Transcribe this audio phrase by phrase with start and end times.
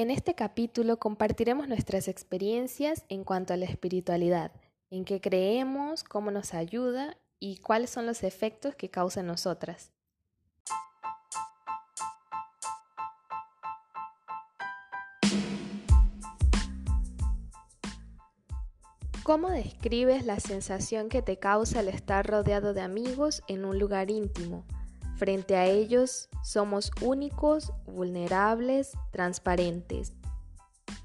[0.00, 4.50] En este capítulo compartiremos nuestras experiencias en cuanto a la espiritualidad,
[4.88, 9.92] en qué creemos, cómo nos ayuda y cuáles son los efectos que causa en nosotras.
[19.22, 24.10] ¿Cómo describes la sensación que te causa el estar rodeado de amigos en un lugar
[24.10, 24.64] íntimo?
[25.20, 30.14] Frente a ellos somos únicos, vulnerables, transparentes.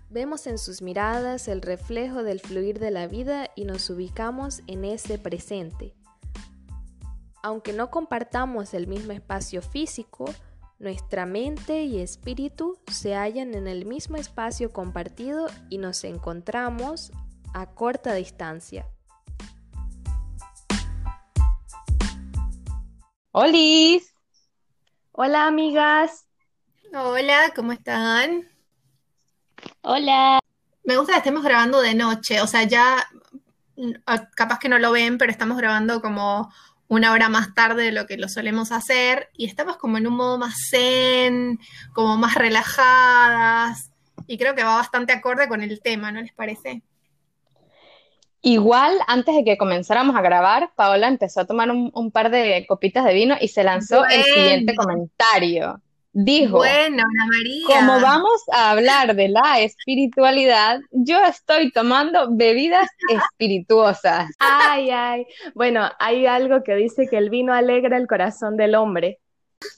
[0.10, 4.86] Vemos en sus miradas el reflejo del fluir de la vida y nos ubicamos en
[4.86, 5.94] ese presente.
[7.44, 10.24] Aunque no compartamos el mismo espacio físico,
[10.80, 17.12] nuestra mente y espíritu se hallan en el mismo espacio compartido y nos encontramos
[17.54, 18.88] a corta distancia.
[23.38, 24.16] ¡Holis!
[25.12, 26.26] Hola amigas.
[26.94, 28.48] Hola, ¿cómo están?
[29.82, 30.40] Hola.
[30.86, 33.06] Me gusta que estemos grabando de noche, o sea, ya
[33.76, 33.92] mm,
[34.38, 36.50] capaz que no lo ven, pero estamos grabando como
[36.88, 40.16] una hora más tarde de lo que lo solemos hacer y estamos como en un
[40.16, 41.60] modo más zen,
[41.92, 43.92] como más relajadas
[44.28, 46.84] y creo que va bastante acorde con el tema, ¿no les parece?
[48.48, 53.04] Igual, antes de que comenzáramos a grabar, Paola empezó a tomar un, par de copitas
[53.04, 55.82] de vino y se lanzó el siguiente comentario.
[56.12, 57.66] Dijo, bueno, Ana María.
[57.66, 64.30] como vamos a hablar de la espiritualidad, yo estoy tomando bebidas espirituosas.
[64.38, 65.26] Ay, ay.
[65.56, 69.20] Bueno, hay algo que dice que el vino alegra el corazón del hombre.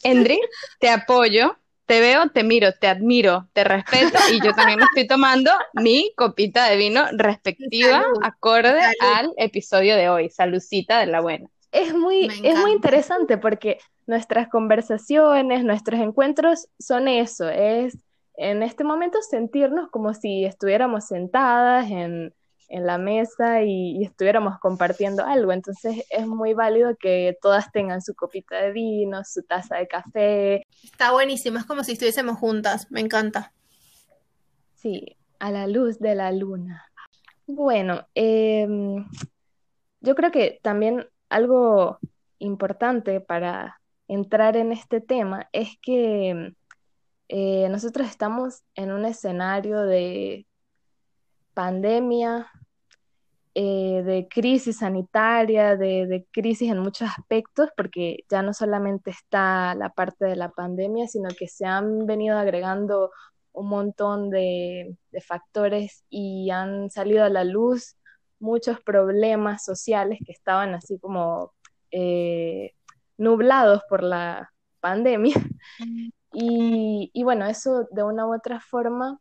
[0.04, 0.42] Endri,
[0.82, 1.56] te apoyo
[1.88, 6.14] te veo, te miro, te admiro, te respeto y yo también me estoy tomando mi
[6.16, 10.30] copita de vino respectiva, acorde al episodio de hoy.
[10.30, 11.50] Salucita de la buena.
[11.72, 17.98] Es muy, es muy interesante porque nuestras conversaciones, nuestros encuentros son eso, es
[18.36, 22.34] en este momento sentirnos como si estuviéramos sentadas en,
[22.68, 25.52] en la mesa y, estuviéramos compartiendo algo.
[25.52, 30.64] Entonces es muy válido que todas tengan su copita de vino, su taza de café.
[30.84, 33.54] Está buenísimo, es como si estuviésemos juntas, me encanta.
[34.76, 36.84] Sí, a la luz de la luna.
[37.46, 39.08] Bueno, em,
[40.02, 42.00] yo creo que también algo
[42.40, 46.54] importante para entrar en este tema es que
[47.30, 50.47] eh, nosotros estamos en un escenario de
[51.58, 52.52] pandemia,
[53.56, 59.90] eh, de crisis sanitaria, de, crisis en muchos aspectos, porque ya no solamente está la
[59.90, 63.10] parte de la pandemia, sino que se han venido agregando
[63.54, 64.96] un montón de,
[65.26, 67.96] factores y han salido a la luz
[68.40, 71.54] muchos problemas sociales que estaban así como
[71.90, 72.74] eh,
[73.18, 75.36] nublados por la pandemia.
[76.40, 79.18] Y, bueno, eso de una u otra forma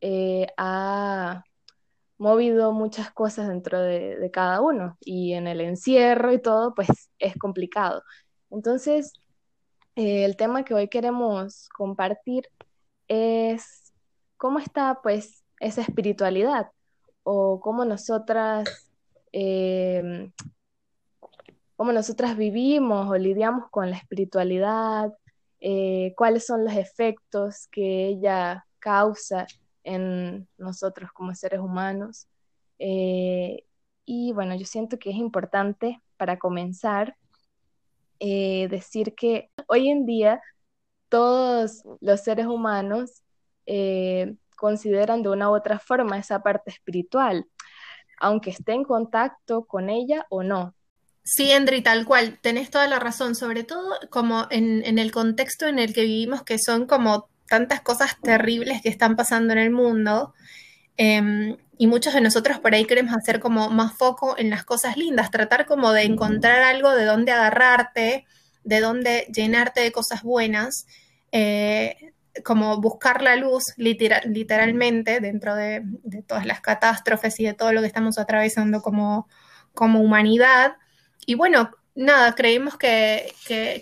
[0.00, 1.42] eh, ha
[2.18, 7.36] movido muchas cosas dentro de, cada uno y en el encierro y todo, pues es
[7.38, 8.02] complicado.
[8.50, 9.12] Entonces,
[9.96, 12.48] eh, el tema que hoy queremos compartir
[13.08, 13.92] es
[14.36, 16.68] cómo está pues esa espiritualidad
[17.22, 18.90] o cómo nosotras,
[19.32, 20.30] eh,
[21.76, 25.12] cómo nosotras vivimos o lidiamos con la espiritualidad,
[25.60, 29.46] eh, cuáles son los efectos que ella causa
[29.84, 32.26] en nosotros como seres humanos.
[32.78, 33.64] Eh,
[34.04, 37.16] y bueno, yo siento que es importante para comenzar
[38.20, 40.40] eh, decir que hoy en día
[41.08, 43.22] todos los seres humanos
[43.66, 47.46] eh, consideran de una u otra forma esa parte espiritual,
[48.18, 50.74] aunque esté en contacto con ella o no.
[51.22, 55.66] Sí, Andri, tal cual, tenés toda la razón, sobre todo como en, en el contexto
[55.66, 59.70] en el que vivimos, que son como tantas cosas terribles que están pasando en el
[59.70, 60.34] mundo.
[60.96, 64.96] Em, y muchos de nosotros por ahí queremos hacer como más foco en las cosas
[64.96, 68.26] lindas, tratar como de encontrar algo de dónde agarrarte,
[68.64, 70.86] de dónde llenarte de cosas buenas,
[71.32, 71.96] eh,
[72.44, 75.82] como buscar la luz literalmente dentro de,
[76.26, 79.28] todas las catástrofes y de todo lo que estamos atravesando como,
[79.72, 80.76] como humanidad.
[81.26, 83.32] Y bueno, nada, creemos que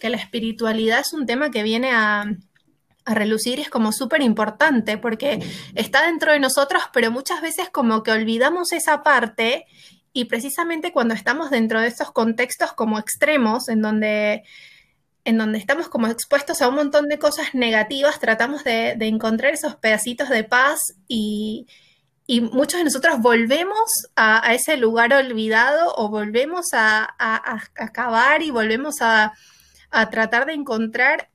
[0.03, 2.27] la espiritualidad es un tema que viene a,
[3.07, 5.39] a relucir es como súper importante porque
[5.75, 9.65] está dentro de nosotros, pero muchas veces como que olvidamos esa parte
[10.13, 14.43] y precisamente cuando estamos dentro de esos contextos como extremos, en donde,
[15.25, 19.77] en donde estamos como expuestos a un montón de cosas negativas, tratamos de, encontrar esos
[19.77, 21.67] pedacitos de paz y,
[22.51, 27.15] muchos de nosotros volvemos a, ese lugar olvidado o volvemos a,
[27.77, 29.33] acabar y volvemos a,
[29.91, 31.29] a tratar de encontrar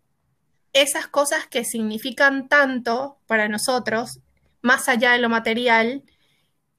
[0.73, 4.19] esas cosas que significan tanto para nosotros,
[4.61, 6.03] más allá de lo material,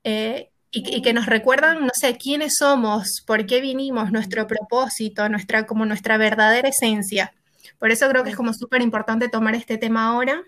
[0.04, 5.66] eh, y, que nos recuerdan, no sé, quiénes somos, por qué vinimos, nuestro propósito, nuestra,
[5.66, 7.34] como nuestra verdadera esencia.
[7.78, 10.42] Por eso creo que es como súper importante tomar este tema ahora.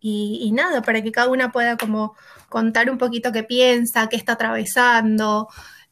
[0.00, 2.14] Y, nada, para que cada una pueda como
[2.48, 5.48] contar un poquito qué piensa, qué está atravesando,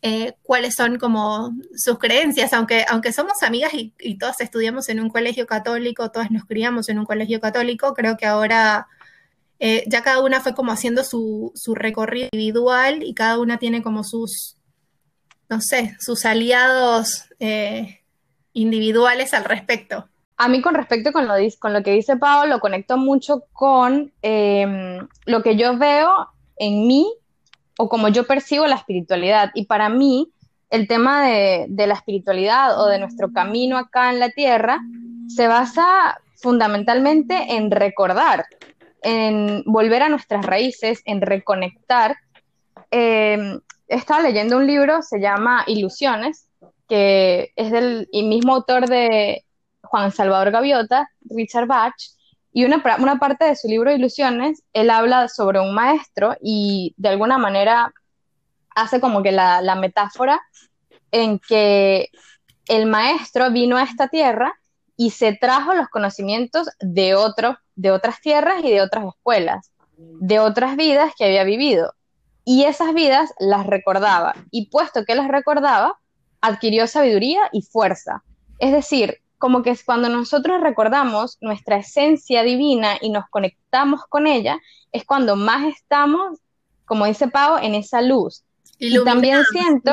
[0.09, 5.01] eh, cuáles son como sus creencias, aunque, aunque somos amigas y, y, todas estudiamos en
[5.01, 8.87] un colegio católico, todas nos criamos en un colegio católico, creo que ahora
[9.59, 14.05] eh, ya cada una fue como haciendo su, recorrido individual y cada una tiene como
[14.05, 14.57] sus,
[15.49, 18.03] no sé, sus aliados eh,
[18.53, 20.09] individuales al respecto.
[20.37, 24.13] A mí con respecto con lo, con lo que dice Pablo, lo conecto mucho con
[24.23, 27.13] em, lo que yo veo en mí
[27.79, 29.51] o como yo percibo la espiritualidad.
[29.55, 30.33] Y para mí,
[30.71, 34.81] el tema de, la espiritualidad o de nuestro camino acá en la tierra
[35.29, 38.47] se basa fundamentalmente en recordar,
[39.03, 42.17] en volver a nuestras raíces, en reconectar.
[42.91, 43.59] Eh,
[43.89, 46.49] estaba leyendo un libro, se llama Ilusiones,
[46.89, 49.45] que es del mismo autor de
[49.83, 51.95] Juan Salvador Gaviota, Richard Bach,
[52.57, 57.11] y una, una parte de su libro Ilusiones, él habla sobre un maestro y de
[57.11, 57.93] alguna manera
[58.75, 60.41] hace como que la, la metáfora
[61.11, 62.09] en que
[62.67, 64.55] el maestro vino a esta tierra
[64.97, 70.39] y se trajo los conocimientos de, otro, de otras tierras y de otras escuelas, de
[70.39, 71.93] otras vidas que había vivido.
[72.47, 74.35] Y esas vidas las recordaba.
[74.51, 75.99] Y puesto que las recordaba,
[76.41, 78.23] adquirió sabiduría y fuerza.
[78.59, 84.59] Es decir, como que cuando nosotros recordamos nuestra esencia divina y nos conectamos con ella,
[84.93, 86.39] es cuando más estamos,
[86.85, 88.45] como dice Pau, en esa luz
[88.79, 89.93] y también siento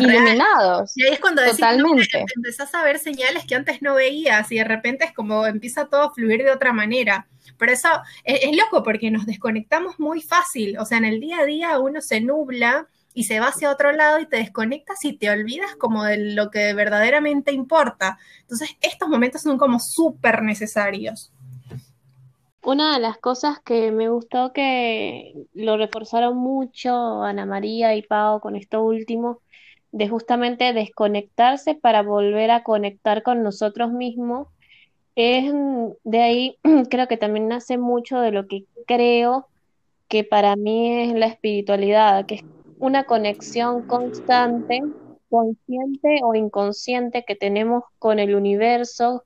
[0.00, 0.96] iluminados.
[0.96, 2.24] Y ahí es cuando totalmente.
[2.34, 6.02] empezás a ver señales que antes no veías y de repente es como empieza todo
[6.02, 7.26] a fluir de otra manera.
[7.58, 7.88] Pero eso
[8.24, 10.78] es, loco porque nos desconectamos muy fácil.
[10.78, 13.92] O sea, en el día a día uno se nubla y se va hacia otro
[13.92, 18.18] lado y te desconectas y te olvidas como de lo que verdaderamente importa.
[18.40, 21.32] Entonces, estos momentos son como súper necesarios.
[22.64, 28.40] Una de las cosas que me gustó que lo reforzaron mucho Ana María y Pau
[28.40, 29.40] con esto último,
[29.92, 34.48] de justamente desconectarse para volver a conectar con nosotros mismos,
[35.14, 35.52] es
[36.02, 36.58] de ahí
[36.90, 39.46] creo que también nace mucho de lo que creo
[40.08, 42.44] que para mí es la espiritualidad, que es
[42.84, 44.82] una conexión constante,
[45.30, 49.24] consciente o inconsciente que tenemos con el universo,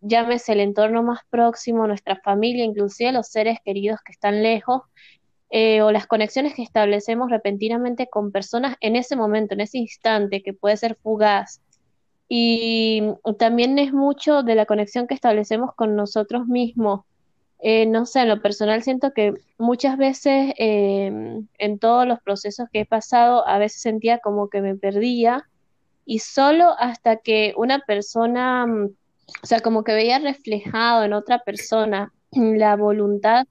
[0.00, 4.82] llámese el entorno más próximo, nuestra familia, inclusive los seres queridos que están lejos,
[5.50, 10.42] eh, o las conexiones que establecemos repentinamente con personas en ese momento, en ese instante,
[10.42, 11.60] que puede ser fugaz.
[12.28, 13.02] Y
[13.38, 17.00] también es mucho de la conexión que establecemos con nosotros mismos.
[17.66, 22.68] Eh, no sé, en lo personal siento que muchas veces em, en todos los procesos
[22.70, 25.48] que he pasado, a veces sentía como que me perdía
[26.04, 28.90] y solo hasta que una persona mm,
[29.42, 33.46] o sea, como que veía reflejado en otra persona la voluntad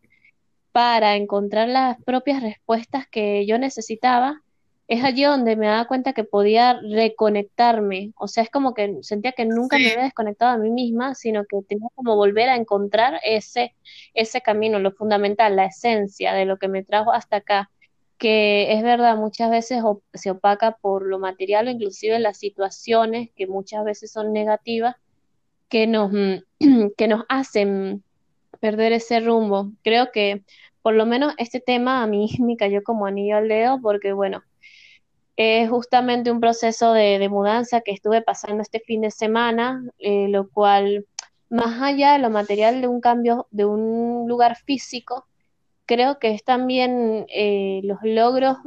[0.71, 4.41] para encontrar las propias respuestas que yo necesitaba,
[4.87, 8.11] es allí donde me daba cuenta que podía reconectarme.
[8.17, 11.45] O sea, es como que sentía que nunca me había desconectado a mí misma, sino
[11.45, 13.73] que tenía como volver a encontrar ese,
[14.13, 17.69] ese camino, lo fundamental, la esencia de lo que me trajo hasta acá
[18.23, 23.47] que es verdad, muchas veces se opaca por lo material o inclusive las situaciones que
[23.47, 24.95] muchas veces son negativas,
[25.67, 26.09] que nos,
[26.97, 28.01] que nos hacen
[28.61, 29.73] perder ese rumbo.
[29.83, 30.43] Creo que
[30.83, 34.43] por lo menos este tema a mí me cayó como anillo al dedo porque, bueno,
[35.35, 40.47] es justamente un proceso de, mudanza que estuve pasando este fin de semana, eh, lo
[40.49, 41.07] cual,
[41.49, 45.25] más allá de lo material de un cambio de un lugar físico,
[45.87, 48.57] creo que es también eh, los logros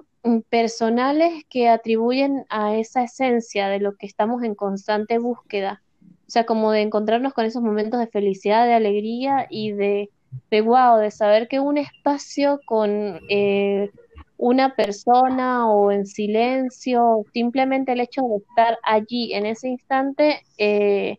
[0.48, 5.82] personales que atribuyen a esa esencia de lo que estamos en constante búsqueda.
[6.26, 10.10] O sea, como de encontrarnos con esos momentos de felicidad, de alegría y de,
[10.50, 13.90] de wow, de saber que un espacio con eh,
[14.38, 21.18] una persona o en silencio, simplemente el hecho de estar allí en ese instante, eh,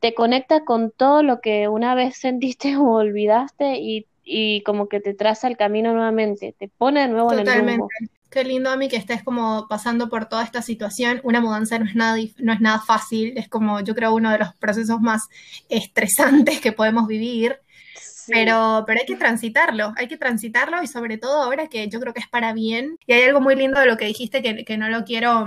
[0.00, 4.06] te conecta con todo lo que una vez sentiste o olvidaste y,
[4.64, 7.88] como que te traza el camino nuevamente, te pone de nuevo en el rumbo.
[8.30, 11.20] Qué lindo, a mí que estés como pasando por toda esta situación.
[11.22, 14.38] Una mudanza no es nada, no es nada fácil, es como yo creo uno de
[14.38, 15.28] los procesos más
[15.68, 17.60] estresantes que podemos vivir.
[18.26, 22.14] Pero, pero hay que transitarlo, hay que transitarlo y sobre todo ahora que yo creo
[22.14, 22.98] que es para bien.
[23.06, 25.46] Y hay algo muy lindo de lo que dijiste que, que no lo quiero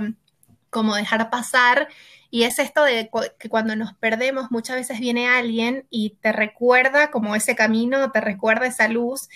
[0.70, 1.88] como dejar pasar.
[2.30, 7.10] Y es esto de que cuando nos perdemos muchas veces viene alguien y te recuerda
[7.10, 9.28] como ese camino, te recuerda esa luz.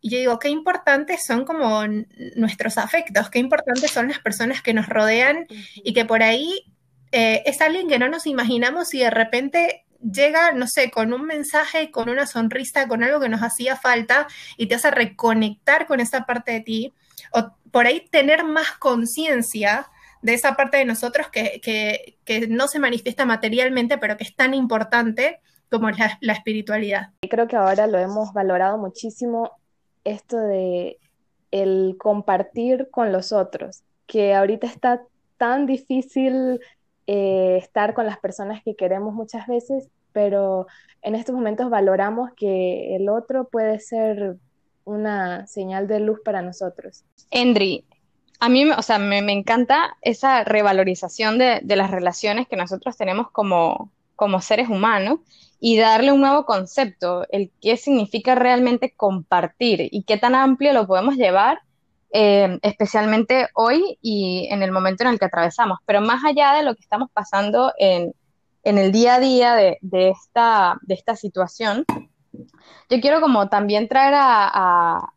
[0.00, 1.82] Y yo digo, qué importantes son como
[2.36, 6.72] nuestros afectos, qué importantes son las personas que nos rodean y que por ahí
[7.10, 11.24] eh, es alguien que no nos imaginamos y de repente llega, no sé, con un
[11.24, 14.26] mensaje, con una sonrisa, con algo que nos hacía falta
[14.56, 16.94] y te hace reconectar con esa parte de ti
[17.32, 19.88] o por ahí tener más conciencia
[20.22, 22.16] de esa parte de nosotros que,
[22.48, 27.10] no se manifiesta materialmente, pero que es tan importante como la, la espiritualidad.
[27.28, 29.52] Creo que ahora lo hemos valorado muchísimo
[30.04, 30.98] esto de
[31.50, 35.02] el compartir con los otros, que ahorita está
[35.36, 36.60] tan difícil
[37.06, 40.66] eh, estar con las personas que queremos muchas veces, pero
[41.02, 44.36] en estos momentos valoramos que el otro puede ser
[44.84, 47.04] una señal de luz para nosotros.
[47.30, 47.84] Endri,
[48.40, 53.90] a mí, o sea, me, encanta esa revalorización de, las relaciones que nosotros tenemos como,
[54.14, 55.20] como seres humanos
[55.58, 60.86] y darle un nuevo concepto, el qué significa realmente compartir y qué tan amplio lo
[60.86, 61.60] podemos llevar,
[62.12, 65.78] eh, especialmente hoy y en el momento en el que atravesamos.
[65.86, 68.14] Pero más allá de lo que estamos pasando en,
[68.62, 71.84] el día a día de, esta, de esta situación,
[72.90, 75.12] yo quiero como también traer a,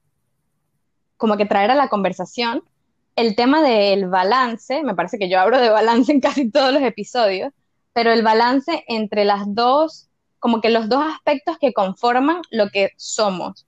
[1.18, 2.64] como que traer a la conversación
[3.16, 6.82] el tema del balance, me parece que yo hablo de balance en casi todos los
[6.82, 7.52] episodios,
[7.92, 12.92] pero el balance entre las dos, como que los dos aspectos que conforman lo que
[12.96, 13.68] somos.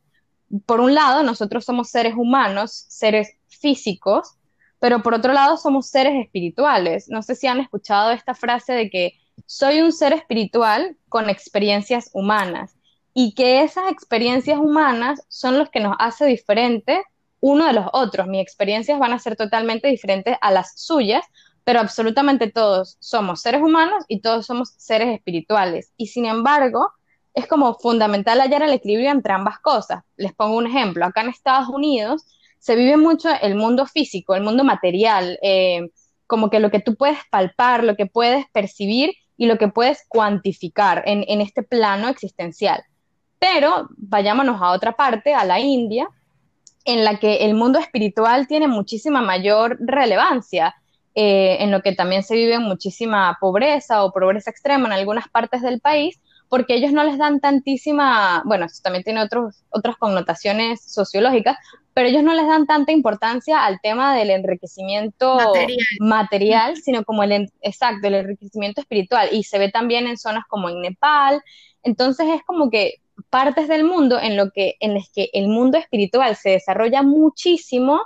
[0.66, 4.38] Por un lado, nosotros somos seres humanos, seres físicos,
[4.80, 7.08] pero por otro lado somos seres espirituales.
[7.08, 9.14] No sé si han escuchado esta frase de que
[9.46, 12.76] soy un ser espiritual con experiencias humanas
[13.14, 17.00] y que esas experiencias humanas son los que nos hace diferentes
[17.42, 18.28] uno de los otros.
[18.28, 21.26] Mis experiencias van a ser totalmente diferentes a las suyas,
[21.64, 25.92] pero absolutamente todos somos seres humanos y todos somos seres espirituales.
[25.98, 26.92] Y sin embargo,
[27.34, 30.04] es como fundamental hallar el equilibrio entre ambas cosas.
[30.18, 31.06] Les pongo un ejemplo.
[31.06, 32.26] Acá en Estados Unidos
[32.60, 35.90] se vive mucho el mundo físico, el mundo material, eh,
[36.28, 40.06] como que lo que tú puedes palpar, lo que puedes percibir y lo que puedes
[40.08, 42.84] cuantificar en, este plano existencial.
[43.40, 46.08] Pero vayámonos a otra parte, a la India,
[46.86, 50.76] en la que el mundo espiritual tiene muchísima mayor relevancia,
[51.16, 55.64] eh, en lo que también se vive muchísima pobreza o pobreza extrema en algunas partes
[55.64, 56.21] del país,
[56.52, 61.56] porque ellos no les dan tantísima, bueno, esto también tiene otros, otras connotaciones sociológicas,
[61.94, 65.38] pero ellos no les dan tanta importancia al tema del enriquecimiento
[66.02, 69.30] material, sino como el, exacto, el enriquecimiento espiritual.
[69.32, 71.42] Y se ve también en zonas como en Nepal.
[71.84, 72.96] Entonces es como que
[73.30, 78.02] partes del mundo en lo que en las que el mundo espiritual se desarrolla muchísimo,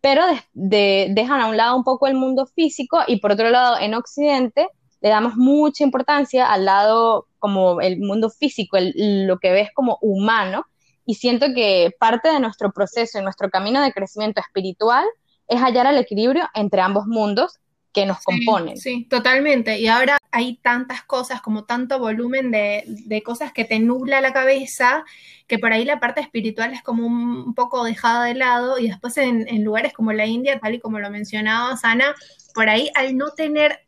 [0.00, 0.22] pero
[0.54, 4.68] dejan a un lado un poco el mundo físico y por otro lado en Occidente
[5.04, 10.64] le damos mucha importancia al lado como el mundo físico, lo que ves como humano
[11.04, 15.04] y siento que parte de nuestro proceso y nuestro camino de crecimiento espiritual
[15.46, 17.60] es hallar el equilibrio entre ambos mundos
[17.92, 18.78] que nos componen.
[18.78, 19.78] Sí, totalmente.
[19.78, 25.04] Y ahora hay tantas cosas, como tanto volumen de, cosas que te nubla la cabeza,
[25.46, 29.18] que por ahí la parte espiritual es como un, poco dejada de lado y después
[29.18, 32.14] en, lugares como la India, tal y como lo mencionaba Sana,
[32.54, 33.83] por ahí al no tener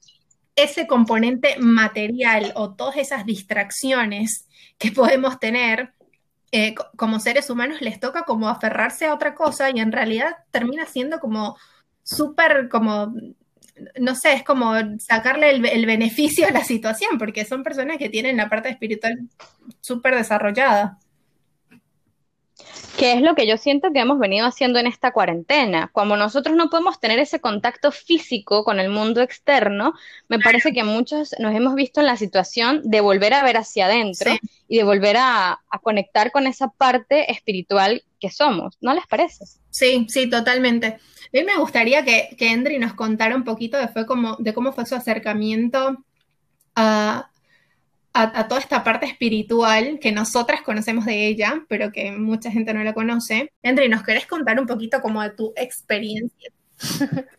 [0.56, 4.48] ese componente material o todas esas distracciones
[4.78, 5.92] que podemos tener,
[6.52, 10.86] eh, como seres humanos les toca como aferrarse a otra cosa y en realidad termina
[10.86, 11.56] siendo como
[12.02, 13.12] súper como
[14.00, 18.36] no sé, es como sacarle el, beneficio a la situación, porque son personas que tienen
[18.36, 19.28] la parte espiritual
[19.80, 20.98] súper desarrollada.
[22.96, 25.90] Que es lo que yo siento que hemos venido haciendo en esta cuarentena.
[25.92, 29.92] Como nosotros no podemos tener ese contacto físico con el mundo externo,
[30.28, 33.86] me parece que muchos nos hemos visto en la situación de volver a ver hacia
[33.86, 34.32] adentro
[34.66, 38.78] y de volver a, a conectar con esa parte espiritual que somos.
[38.80, 39.44] ¿No les parece?
[39.70, 40.86] Sí, sí, totalmente.
[40.86, 44.54] A mí me gustaría que, que Endri nos contara un poquito de, fue como, de
[44.54, 45.96] cómo fue su acercamiento
[46.74, 47.30] a,
[48.48, 52.94] toda esta parte espiritual que nosotras conocemos de ella, pero que mucha gente no la
[52.94, 53.52] conoce.
[53.62, 56.50] Endri, ¿nos querés contar un poquito como de tu experiencia?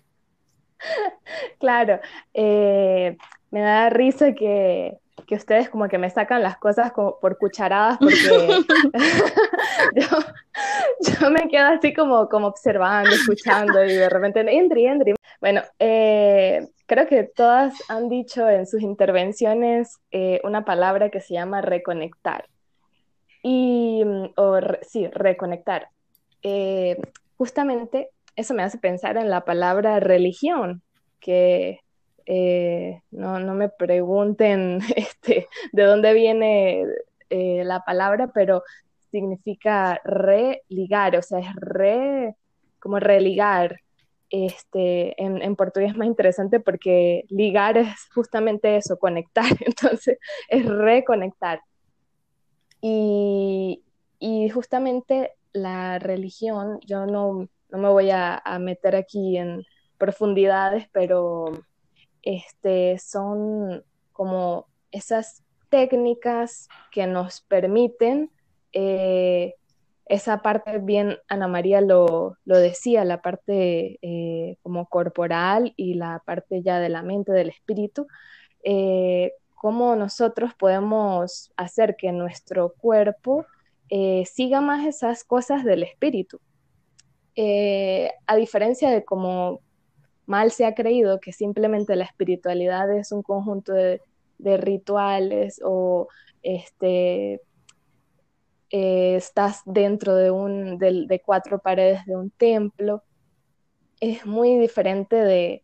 [1.60, 2.00] claro,
[2.34, 3.18] eh,
[3.52, 7.98] me da risa que, que ustedes como que me sacan las cosas como por cucharadas
[7.98, 8.16] porque
[9.96, 10.08] yo,
[11.30, 15.16] me quedo así como, como observando, escuchando y de repente, Endri, Endri.
[15.42, 21.34] Bueno, eh, creo que todas han dicho en sus intervenciones eh, una palabra que se
[21.34, 22.48] llama reconectar.
[23.44, 24.04] Y,
[24.38, 25.90] o sí, reconectar.
[26.42, 26.96] Eh,
[27.38, 30.82] justamente eso me hace pensar en la palabra religión,
[31.20, 31.82] que
[32.28, 36.86] eh, no, me pregunten este, de dónde viene
[37.30, 38.64] eh, la palabra, pero
[39.12, 42.36] significa religar, o sea, es re,
[42.80, 43.80] como religar.
[44.30, 50.20] Este, en, en portugués es más interesante porque ligar es justamente eso, conectar, entonces
[50.50, 51.62] es reconectar.
[52.82, 53.84] Y,
[54.20, 59.64] y justamente la religión, yo no, no me voy a, meter aquí en
[59.98, 61.52] profundidades, pero
[62.28, 68.30] este, son como esas técnicas que nos permiten
[68.74, 69.56] eh,
[70.08, 76.62] esa parte, bien Ana María lo, decía, la parte eh, como corporal y la parte
[76.62, 78.08] ya de la mente, del espíritu,
[78.62, 83.46] eh, cómo nosotros podemos hacer que nuestro cuerpo
[84.26, 86.42] siga más esas cosas del espíritu.
[88.28, 89.62] A diferencia de como
[90.28, 94.02] mal se ha creído que simplemente la espiritualidad es un conjunto de,
[94.40, 96.08] rituales o
[96.44, 97.42] este,
[98.70, 103.04] eh, estás dentro de, un, de, cuatro paredes de un templo,
[104.00, 105.64] es muy diferente de,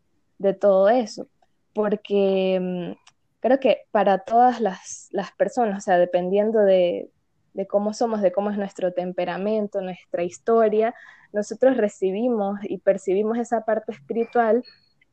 [0.60, 1.27] todo eso,
[1.74, 2.91] porque mm,
[3.39, 7.10] creo que para todas las, las, personas, o sea, dependiendo de,
[7.54, 10.94] de cómo somos, de cómo es nuestro temperamento, nuestra historia,
[11.32, 14.64] nosotros recibimos y percibimos esa parte espiritual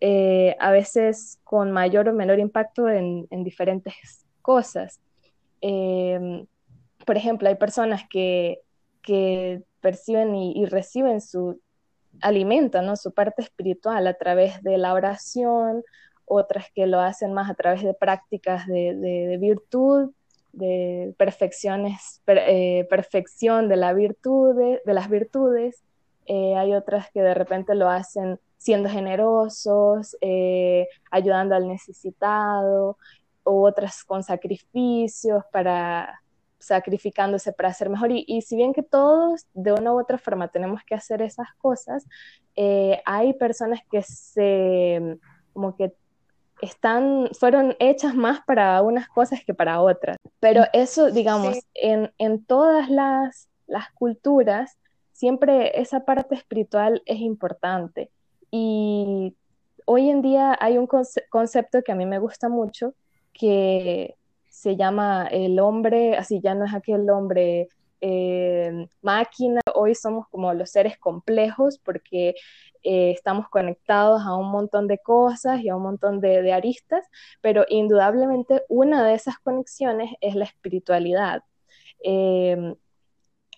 [0.01, 5.01] eh, a veces con mayor o menor impacto en, diferentes cosas.
[5.61, 6.47] Em,
[7.07, 8.61] por ejemplo, hay personas que,
[9.81, 11.61] perciben y, reciben su
[12.21, 12.97] alimento, ¿no?
[12.97, 15.83] su parte espiritual a través de la oración,
[16.27, 20.13] otras que lo hacen más a través de prácticas de virtud,
[20.53, 24.55] de perfecciones, eh, perfección de, la virtud,
[24.85, 25.83] de las virtudes,
[26.27, 32.99] eh, hay otras que de repente lo hacen siendo generosos, eh, ayudando al necesitado,
[33.45, 36.21] u otras con sacrificios para
[36.59, 38.11] sacrificándose para ser mejor.
[38.13, 42.07] Y, si bien que todos de una u otra forma tenemos que hacer esas cosas,
[43.07, 45.19] hay personas que se
[45.55, 45.93] como que
[46.63, 50.17] están, fueron hechas más para unas cosas que para otras.
[50.41, 54.79] Pero eso, digamos, en, en, todas las, las, culturas,
[55.13, 58.11] siempre esa parte espiritual es importante.
[58.51, 59.35] Y
[59.87, 60.89] hoy en día hay un
[61.31, 62.95] concepto que a mí me gusta mucho,
[63.33, 64.17] que
[64.49, 67.69] se llama el hombre, así ya no es aquel hombre
[68.01, 72.35] eh, máquina, hoy somos como los seres complejos porque
[72.83, 77.07] eh, estamos conectados a un montón de cosas y a un montón de, aristas,
[77.43, 81.43] pero indudablemente una de esas conexiones es la espiritualidad.
[82.03, 82.75] Em,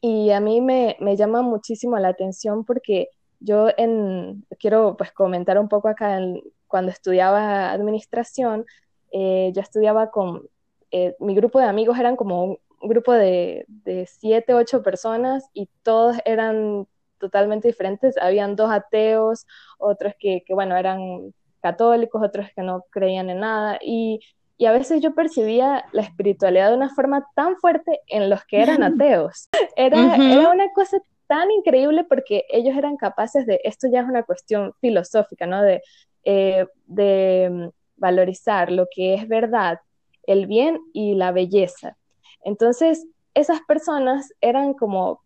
[0.00, 3.08] y a mí me, llama muchísimo la atención porque
[3.40, 6.18] yo en, quiero pues comentar un poco acá,
[6.66, 8.66] cuando estudiaba administración,
[9.12, 10.48] eh, yo estudiaba con,
[10.90, 15.68] eh, mi grupo de amigos eran como un, grupo de, de siete, ocho personas y
[15.84, 16.88] todos eran
[17.22, 18.18] totalmente diferentes.
[18.18, 19.46] Habían dos ateos,
[19.78, 23.78] otros que, bueno, eran católicos, otros que no creían en nada.
[23.80, 24.20] Y,
[24.64, 28.82] a veces yo percibía la espiritualidad de una forma tan fuerte en los que eran
[28.84, 29.48] ateos.
[29.74, 34.22] Era, era una cosa tan increíble porque ellos eran capaces de, esto ya es una
[34.22, 35.62] cuestión filosófica, ¿no?
[35.62, 35.82] De,
[36.24, 39.80] eh, de mm, valorizar lo que es verdad,
[40.28, 41.96] el bien y la belleza.
[42.44, 43.04] Entonces,
[43.34, 45.21] esas personas eran como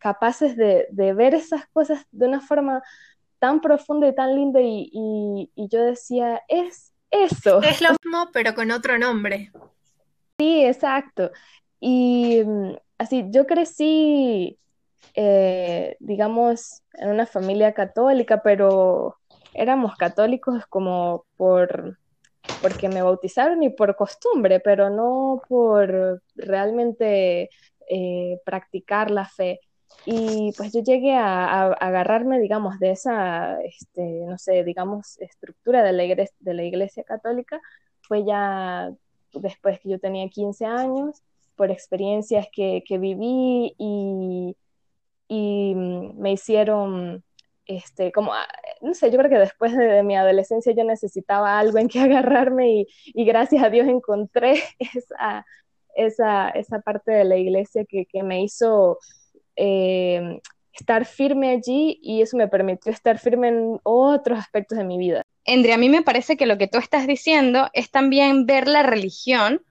[0.00, 2.82] capaces de, ver esas cosas de una forma
[3.38, 7.62] tan profunda y tan linda y, yo decía, es eso.
[7.62, 9.52] Es lo mismo, pero con otro nombre.
[10.38, 11.30] Sí, exacto.
[11.78, 14.58] Y mm, así, yo crecí,
[15.14, 19.16] eh, digamos, en una familia católica, pero
[19.54, 21.98] éramos católicos como por
[22.62, 27.50] porque me bautizaron y por costumbre, pero no por realmente
[27.88, 29.60] eh, practicar la fe.
[30.06, 35.92] Y pues yo llegué a, agarrarme, digamos, de esa, este, no sé, digamos, estructura de
[35.92, 37.60] la, iglesia, de la iglesia católica,
[38.00, 38.90] fue ya
[39.34, 41.22] después que yo tenía 15 años,
[41.56, 44.56] por experiencias que, que viví y,
[45.28, 47.22] y, me hicieron,
[47.66, 48.48] este, como, ah,
[48.80, 52.72] no sé, yo creo que después de, mi adolescencia yo necesitaba algo en que agarrarme
[52.72, 55.44] y, y gracias a Dios encontré esa,
[55.94, 58.98] esa, esa parte de la iglesia que, que me hizo
[59.56, 60.40] eh,
[60.72, 65.22] estar firme allí y eso me permitió estar firme en otros aspectos de mi vida.
[65.44, 68.82] Endre, a mí me parece que lo que tú estás diciendo es también ver la
[68.82, 69.62] religión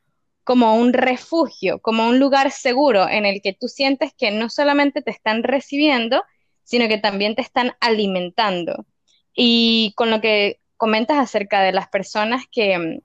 [0.43, 5.01] como un refugio, como un lugar seguro en el que tú sientes que no solamente
[5.01, 6.23] te están recibiendo,
[6.63, 8.85] sino que también te están alimentando.
[9.33, 13.01] Y con lo que comentas acerca de las personas que,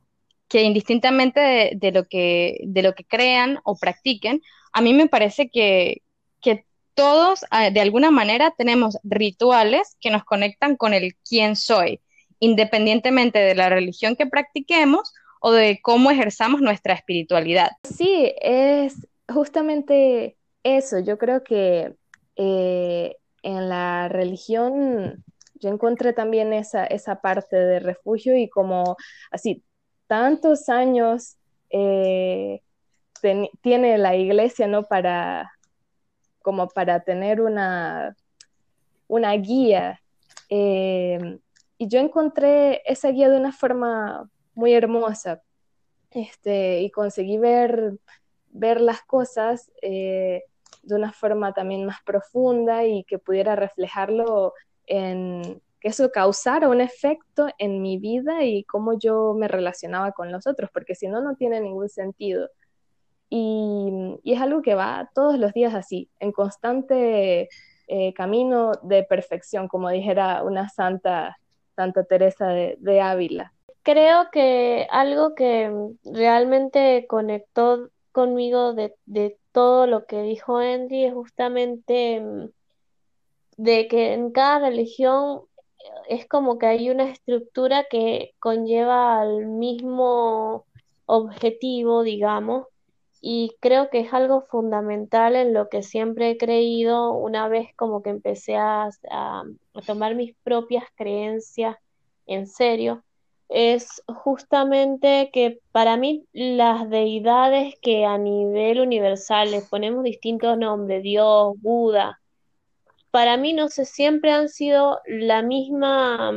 [0.48, 4.40] que indistintamente de, lo que, de lo que crean o practiquen,
[4.72, 6.03] a mí me parece que
[6.94, 12.00] todos ah, de alguna manera tenemos rituales que nos conectan con el quién soy,
[12.40, 17.70] independientemente de la religión que practiquemos o de cómo ejerzamos nuestra espiritualidad.
[17.82, 21.00] Sí, es justamente eso.
[21.00, 21.94] Yo creo que
[22.36, 25.22] eh, en la religión
[25.54, 28.96] yo encontré también esa, esa parte de refugio y como
[29.30, 29.62] así
[30.06, 31.36] tantos años
[31.70, 32.60] eh,
[33.62, 34.84] tiene la iglesia, ¿no?
[34.84, 35.52] Para,
[36.44, 38.14] como para tener una,
[39.08, 40.02] una guía.
[40.50, 41.38] Eh,
[41.78, 45.42] y yo encontré esa guía de una forma muy hermosa
[46.10, 47.94] este, y conseguí ver,
[48.50, 50.44] ver las cosas eh,
[50.82, 54.52] de una forma también más profunda y que pudiera reflejarlo
[54.86, 60.30] en que eso causara un efecto en mi vida y cómo yo me relacionaba con
[60.30, 62.50] los otros, porque si no, no tiene ningún sentido.
[63.30, 67.48] Y, es algo que va todos los días así, en constante
[67.88, 71.36] eh, camino de perfección, como dijera una santa,
[71.74, 73.52] Santa Teresa de, Ávila.
[73.82, 75.70] Creo que algo que
[76.04, 82.48] realmente conectó conmigo de, de todo lo que dijo Andy es justamente mm,
[83.56, 85.42] de que en cada religión
[86.08, 90.66] es como que hay una estructura que conlleva al mismo
[91.06, 92.66] objetivo, digamos,
[93.26, 98.02] y creo que es algo fundamental en lo que siempre he creído una vez como
[98.02, 98.90] que empecé a,
[99.86, 101.78] tomar mis propias creencias
[102.26, 103.02] en serio,
[103.48, 111.02] es justamente que para mí las deidades que a nivel universal les ponemos distintos nombres,
[111.02, 112.20] Dios, Buda,
[113.10, 116.30] para mí no sé, siempre han sido la misma,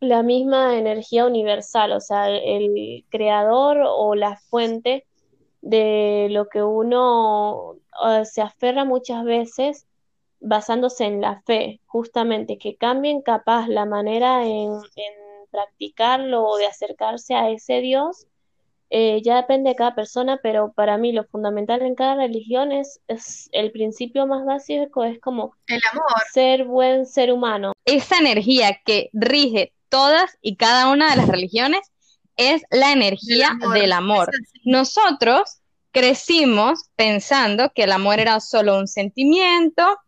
[0.00, 5.06] la misma energía universal, o sea, el creador o la fuente
[5.64, 7.76] de lo que uno
[8.24, 9.86] se aferra muchas veces
[10.40, 14.78] basándose en la fe, justamente, que cambien capaz la manera en,
[15.50, 18.26] practicarlo o de acercarse a ese Dios,
[18.90, 23.00] eh, ya depende de cada persona, pero para mí lo fundamental en cada religión es,
[23.08, 26.04] es, el principio más básico, es como el amor.
[26.32, 27.72] ser buen ser humano.
[27.86, 31.93] Esa energía que rige todas y cada una de las religiones
[32.36, 34.30] es la energía del amor.
[34.64, 35.60] Nosotros
[35.92, 39.98] crecimos pensando que el amor era solo un sentimiento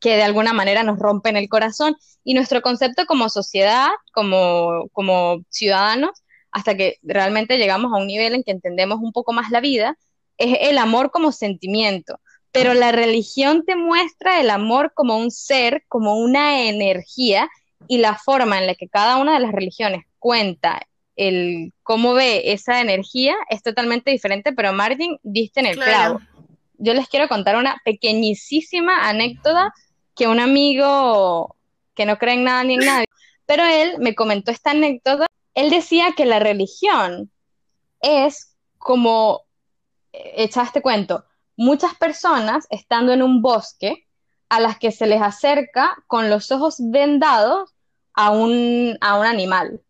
[0.00, 4.88] que de alguna manera nos rompe en el corazón y nuestro concepto como sociedad, como,
[4.92, 6.10] como ciudadanos,
[6.50, 9.96] hasta que realmente llegamos a un nivel en que entendemos un poco más la vida,
[10.36, 12.20] es el amor como sentimiento.
[12.52, 17.48] Pero la religión te muestra el amor como un ser, como una energía,
[17.88, 22.52] y la forma en la que cada una de las religiones cuenta el cómo ve
[22.52, 26.20] esa energía es totalmente diferente, pero Martin diste en el clavo.
[26.78, 29.72] Yo les quiero contar una pequeñísima anécdota
[30.14, 31.56] que un amigo
[31.94, 33.06] que no cree en nada ni en nadie,
[33.46, 35.26] pero él me comentó esta anécdota.
[35.54, 37.30] Él decía que la religión
[38.00, 39.42] es como,
[40.12, 41.24] echa este cuento,
[41.56, 44.06] muchas personas estando en un bosque
[44.48, 47.70] a las que se les acerca con los ojos vendados
[48.12, 49.83] a un, a un animal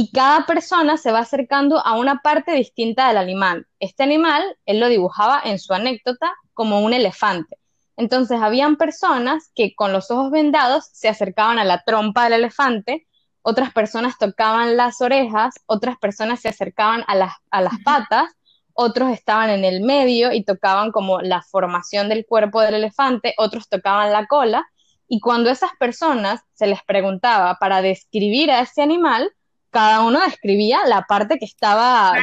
[0.00, 3.66] y cada persona se va acercando a una parte distinta del animal.
[3.80, 7.58] Este animal, él lo dibujaba en su anécdota como un elefante.
[7.96, 13.08] Entonces, habían personas que con los ojos vendados se acercaban a la trompa del elefante,
[13.42, 18.30] otras personas tocaban las orejas, otras personas se acercaban a las, a las patas,
[18.74, 23.68] otros estaban en el medio y tocaban como la formación del cuerpo del elefante, otros
[23.68, 24.64] tocaban la cola,
[25.08, 29.32] y cuando esas personas se les preguntaba para describir a ese animal,
[29.78, 32.16] cada uno describía la parte que estaba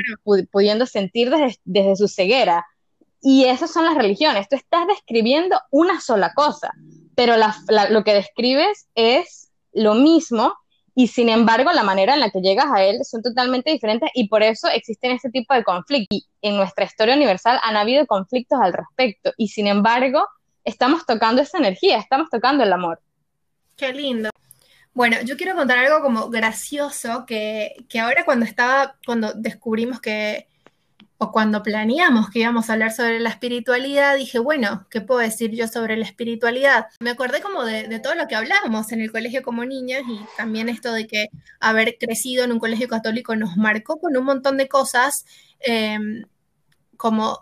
[0.52, 1.32] pudiendo sentir
[1.64, 2.66] desde, su ceguera.
[3.22, 4.50] Y esas son las religiones.
[4.50, 6.74] Tú estás describiendo una sola cosa,
[7.16, 10.54] pero lo que describes es lo mismo
[10.96, 14.28] y sin embargo la manera en la que llegas a él son totalmente diferentes y
[14.28, 16.08] por eso existen este tipo de conflictos.
[16.10, 20.28] Y en nuestra historia universal han habido conflictos al respecto y sin embargo
[20.66, 23.00] estamos tocando esa energía, estamos tocando el amor.
[23.78, 24.30] Qué lindo.
[24.96, 30.48] Bueno, yo quiero contar algo como gracioso que, ahora cuando estaba, cuando descubrimos que,
[31.18, 35.52] o cuando planeamos que íbamos a hablar sobre la espiritualidad, dije, bueno, ¿qué puedo decir
[35.52, 36.86] yo sobre la espiritualidad?
[37.02, 40.70] Me acordé como de, todo lo que hablábamos en el colegio como niñas y también
[40.70, 41.28] esto de que
[41.60, 45.26] haber crecido en un colegio católico nos marcó con un montón de cosas
[45.60, 46.24] em,
[46.96, 47.40] como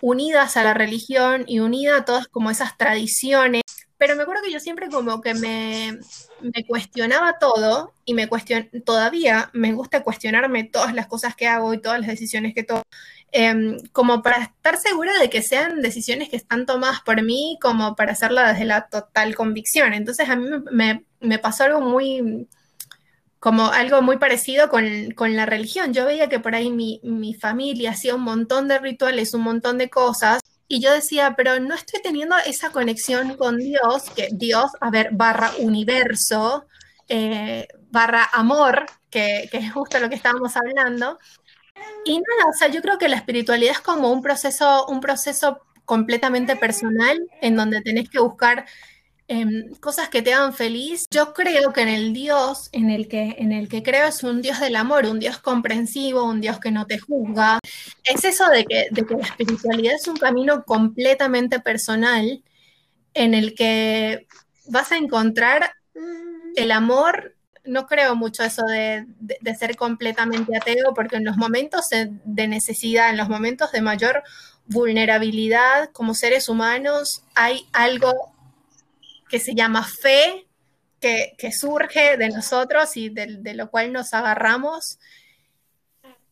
[0.00, 3.62] unidas a la religión y unidas a todas como esas tradiciones
[3.98, 5.98] pero me acuerdo que yo siempre como que me,
[6.66, 11.80] cuestionaba todo y me cuestion, todavía me gusta cuestionarme todas las cosas que hago y
[11.80, 12.82] todas las decisiones que tomo,
[13.32, 17.96] em, como para estar segura de que sean decisiones que están tomadas por mí, como
[17.96, 19.94] para hacerla desde la total convicción.
[19.94, 20.46] Entonces a mí
[21.20, 22.48] me, pasó algo muy,
[23.40, 25.94] como algo muy parecido con, la religión.
[25.94, 29.78] Yo veía que por ahí mi, mi familia hacía un montón de rituales, un montón
[29.78, 34.72] de cosas y yo decía, pero no estoy teniendo esa conexión con Dios, que Dios,
[34.80, 36.66] a ver, barra universo,
[37.08, 41.18] eh, barra amor, que, que, es justo lo que estábamos hablando.
[42.04, 45.62] Y nada, o sea, yo creo que la espiritualidad es como un proceso, un proceso
[45.84, 48.66] completamente personal en donde tenés que buscar
[49.28, 51.06] Em, cosas que te hagan feliz.
[51.10, 54.40] Yo creo que en el Dios en el que, en el que creo es un
[54.40, 57.58] Dios del amor, un Dios comprensivo, un Dios que no te juzga.
[58.04, 62.44] Es eso de que, de que la espiritualidad es un camino completamente personal
[63.14, 64.28] en el que
[64.68, 65.72] vas a encontrar
[66.54, 67.34] el amor.
[67.64, 73.10] No creo mucho eso de, de ser completamente ateo, porque en los momentos de necesidad,
[73.10, 74.22] en los momentos de mayor
[74.66, 78.35] vulnerabilidad como seres humanos, hay algo
[79.28, 80.46] que se llama fe,
[81.00, 84.98] que, surge de nosotros y de, lo cual nos agarramos.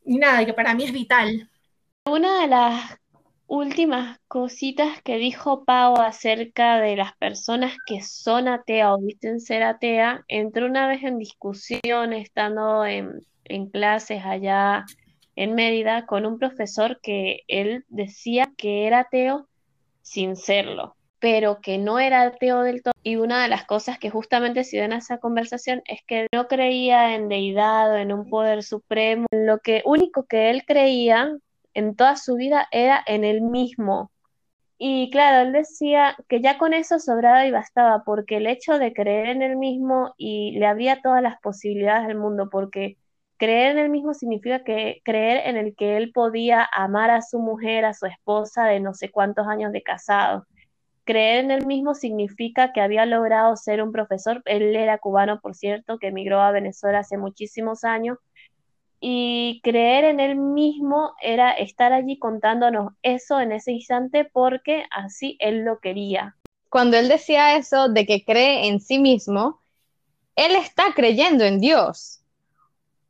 [0.04, 1.50] Y nada, que para mí es vital.
[2.06, 2.98] Una de las
[3.46, 9.62] últimas cositas que dijo Pau acerca de las personas que son ateas o dicen ser
[9.62, 14.84] atea, entró una vez en discusión estando en, en clases allá
[15.36, 19.48] en Mérida con un profesor que él decía que era ateo
[20.02, 22.92] sin serlo pero que no era ateo del todo.
[23.02, 26.48] Y una de las cosas que justamente se dio en esa conversación es que no
[26.48, 29.26] creía en deidad o en un poder supremo.
[29.30, 31.34] Lo que único que él creía
[31.72, 34.12] en toda su vida era en él mismo.
[34.76, 38.92] Y claro, él decía que ya con eso sobraba y bastaba, porque el hecho de
[38.92, 42.98] creer en él mismo y le abría todas las posibilidades del mundo, porque
[43.38, 47.38] creer en él mismo significa que creer en el que él podía amar a su
[47.38, 50.44] mujer, a su esposa de no sé cuántos años de casado
[51.04, 54.42] Creer en él mismo significa que había logrado ser un profesor.
[54.46, 58.18] Él era cubano, por cierto, que emigró a Venezuela hace muchísimos años.
[59.00, 65.36] Y creer en él mismo era estar allí contándonos eso en ese instante porque así
[65.40, 66.36] él lo quería.
[66.70, 69.60] Cuando él decía eso de que cree en sí mismo,
[70.36, 72.22] él está creyendo en Dios.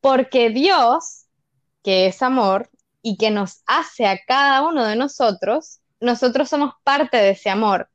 [0.01, 1.27] Porque Dios,
[1.85, 2.69] que es amor
[3.03, 7.89] y que nos hace a cada uno de nosotros, nosotros somos parte de ese amor.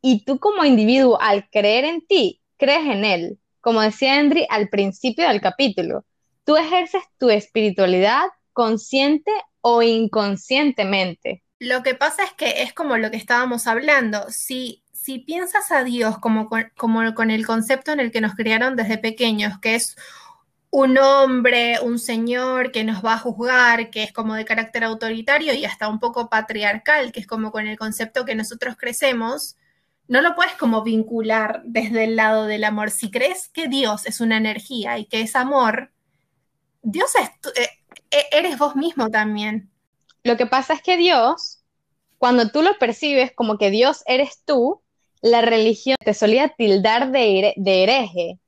[0.00, 3.38] Y tú como individuo, al creer en ti, crees en él.
[3.60, 6.04] Como decía Henry al principio del capítulo,
[6.44, 11.42] tú ejerces tu espiritualidad consciente o inconscientemente.
[11.58, 14.26] Lo que pasa es que es como lo que estábamos hablando.
[14.28, 18.76] Si, si piensas a Dios como como con el concepto en el que nos criaron
[18.76, 19.96] desde pequeños, que es
[20.78, 25.54] un hombre, un señor que nos va a juzgar, que es como de carácter autoritario
[25.54, 29.56] y hasta un poco patriarcal, que es como con el concepto que nosotros crecemos,
[30.06, 32.90] no lo puedes como vincular desde el lado del amor.
[32.90, 35.92] Si crees que Dios es una energía y que es amor,
[36.82, 37.70] Dios es, eh,
[38.10, 39.70] eh, eres vos mismo también.
[40.24, 41.62] Lo que pasa es que Dios,
[42.18, 44.82] cuando tú lo percibes como que Dios eres tú,
[45.22, 48.38] la religión te solía tildar de, hereje.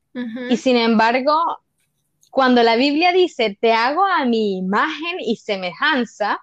[0.51, 1.63] Y sin embargo,
[2.31, 6.41] cuando la Biblia dice, te hago a mi imagen y semejanza,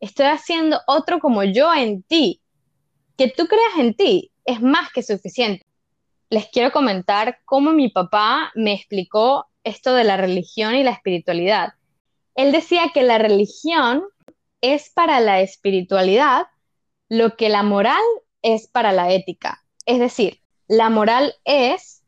[0.00, 2.40] estoy haciendo otro como yo en ti.
[3.16, 5.66] Que tú creas en ti es más que suficiente.
[6.30, 11.74] Les quiero comentar cómo mi papá me explicó esto de la religión y la espiritualidad.
[12.34, 14.04] Él decía que la religión
[14.60, 16.46] es para la espiritualidad
[17.08, 18.02] lo que la moral
[18.42, 19.64] es para la ética.
[19.84, 21.99] Es decir, la moral es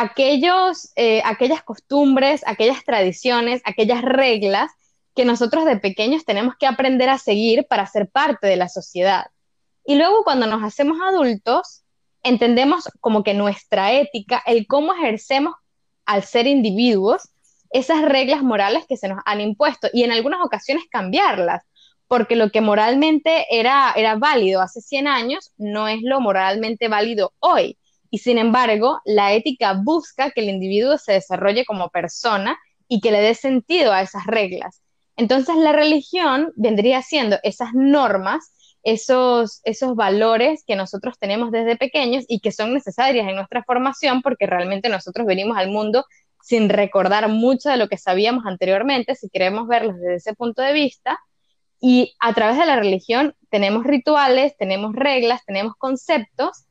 [0.00, 4.70] aquellos, eh, aquellas costumbres, aquellas tradiciones, aquellas reglas
[5.14, 9.26] que nosotros de pequeños tenemos que aprender a seguir para ser parte de la sociedad.
[9.84, 11.82] Y luego cuando nos hacemos adultos,
[12.22, 15.54] entendemos como que nuestra ética, el cómo ejercemos
[16.06, 17.28] al ser individuos,
[17.70, 21.62] esas reglas morales que se nos han impuesto y en algunas ocasiones cambiarlas,
[22.08, 27.34] porque lo que moralmente era, era válido hace 100 años no es lo moralmente válido
[27.38, 27.76] hoy.
[28.10, 33.12] Y sin embargo, la ética busca que el individuo se desarrolle como persona y que
[33.12, 34.82] le dé sentido a esas reglas.
[35.16, 42.24] Entonces la religión vendría siendo esas normas, esos, esos valores que nosotros tenemos desde pequeños
[42.26, 46.04] y que son necesarias en nuestra formación porque realmente nosotros venimos al mundo
[46.42, 50.72] sin recordar mucho de lo que sabíamos anteriormente, si queremos verlos desde ese punto de
[50.72, 51.18] vista.
[51.80, 56.64] Y a través de la religión tenemos rituales, tenemos reglas, tenemos conceptos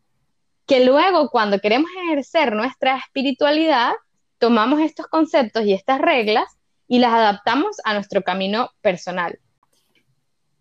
[0.69, 3.93] que luego cuando queremos ejercer nuestra espiritualidad,
[4.37, 6.45] tomamos estos conceptos y estas reglas
[6.87, 9.39] y las adaptamos a nuestro camino personal.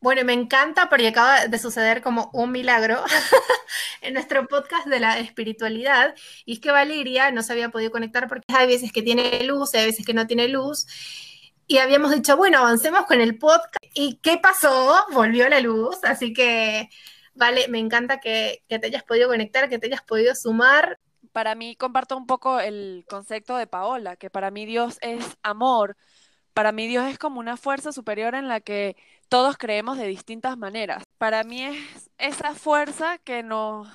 [0.01, 3.05] Bueno, me encanta porque acaba de suceder como un milagro
[4.01, 6.15] en nuestro podcast de la espiritualidad.
[6.47, 9.75] Y es que Valeria no se había podido conectar porque hay veces que tiene luz,
[9.75, 10.87] hay veces que no tiene luz.
[11.67, 13.77] Y habíamos dicho, bueno, avancemos con el podcast.
[13.93, 15.05] ¿Y qué pasó?
[15.13, 16.03] Volvió la luz.
[16.03, 16.89] Así que,
[17.39, 20.99] vale, me encanta que, que te hayas podido conectar, que te hayas podido sumar.
[21.33, 25.97] Para mí comparto un poco el concepto de Paola, que para mí Dios es amor.
[26.53, 28.97] Para mí Dios es como una fuerza superior en la que
[29.29, 31.05] todos creemos de distintas maneras.
[31.17, 33.89] Para mí es esa fuerza que nos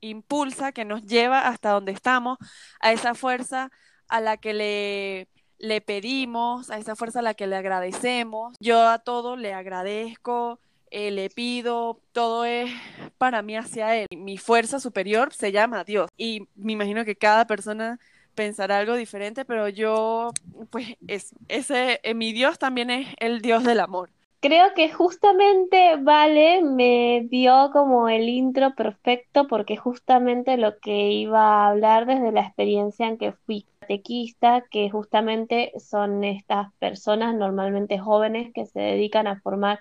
[0.00, 2.38] impulsa, que nos lleva hasta donde estamos,
[2.80, 3.70] a esa fuerza
[4.08, 8.56] a la que le, le pedimos, a esa fuerza a la que le agradecemos.
[8.60, 12.70] Yo a todo le agradezco, eh, le pido, todo es
[13.18, 14.06] para mí hacia Él.
[14.16, 17.98] Mi fuerza superior se llama Dios y me imagino que cada persona
[18.34, 20.30] pensará algo diferente, pero yo,
[20.70, 24.10] pues, es, ese, eh, mi Dios también es el Dios del amor.
[24.40, 31.40] Creo que justamente Vale me dio como el intro perfecto porque justamente lo que iba
[31.40, 37.98] a hablar desde la experiencia en que fui catequista, que justamente son estas personas normalmente
[37.98, 39.80] jóvenes que se dedican a formar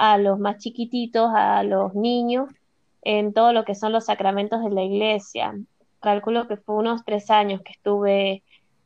[0.00, 2.48] a los más chiquititos, a los niños,
[3.02, 5.54] en todo lo que son los sacramentos de la iglesia.
[6.00, 8.42] Calculo que fue unos tres años que estuve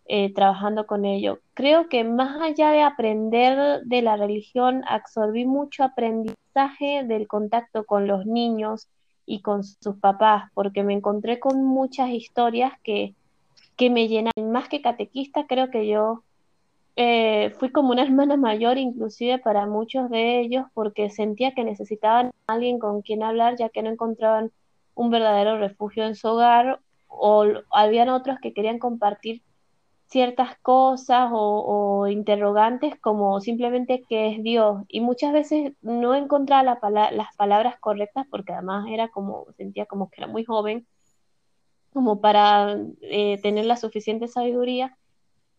[0.07, 1.39] eh, trabajando con ello.
[1.55, 8.09] Creo que más allá de aprender de la religión, absorbí mucho aprendizaje del contacto con
[8.09, 8.89] los niños
[9.25, 13.15] y con sus papás, porque me encontré con muchas historias que,
[13.77, 14.33] que me llenan.
[14.51, 16.25] Más que catequista, creo que yo
[16.97, 22.33] eh, fui como una hermana mayor inclusive para muchos de ellos, porque sentía que necesitaban
[22.47, 24.53] a alguien con quien hablar, ya que no encontraban
[24.95, 29.43] un verdadero refugio en su hogar, o habían otros que querían compartir
[30.07, 34.83] ciertas cosas o, interrogantes como simplemente qué es Dios.
[34.89, 40.21] Y muchas veces no encontraba las palabras correctas porque además era como, sentía como que
[40.23, 40.87] era muy joven,
[41.93, 44.97] como para eh, tener la suficiente sabiduría,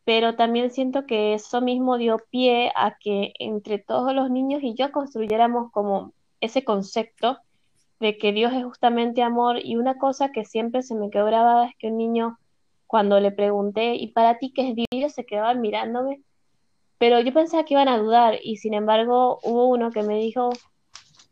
[0.05, 4.75] pero también siento que eso mismo dio pie a que entre todos los niños y
[4.75, 7.39] yo construyéramos como ese concepto
[7.99, 11.67] de que Dios es justamente amor y una cosa que siempre se me quedó grabada
[11.67, 12.37] es que un niño
[12.85, 15.13] cuando le pregunté, ¿y para ti qué es Dios?
[15.13, 16.21] Se quedaban mirándome,
[16.99, 20.51] pero yo pensaba que iban a dudar y sin embargo hubo uno que me dijo,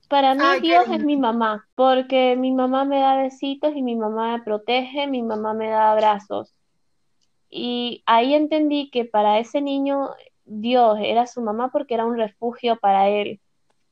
[0.10, 4.38] para mí Dios es mi mamá, porque mi mamá me da besitos y mi mamá
[4.38, 6.54] me protege, mi mamá me da abrazos.
[7.56, 10.10] Y ahí entendí que para ese niño
[10.46, 13.40] Dios era su mamá porque era un refugio para él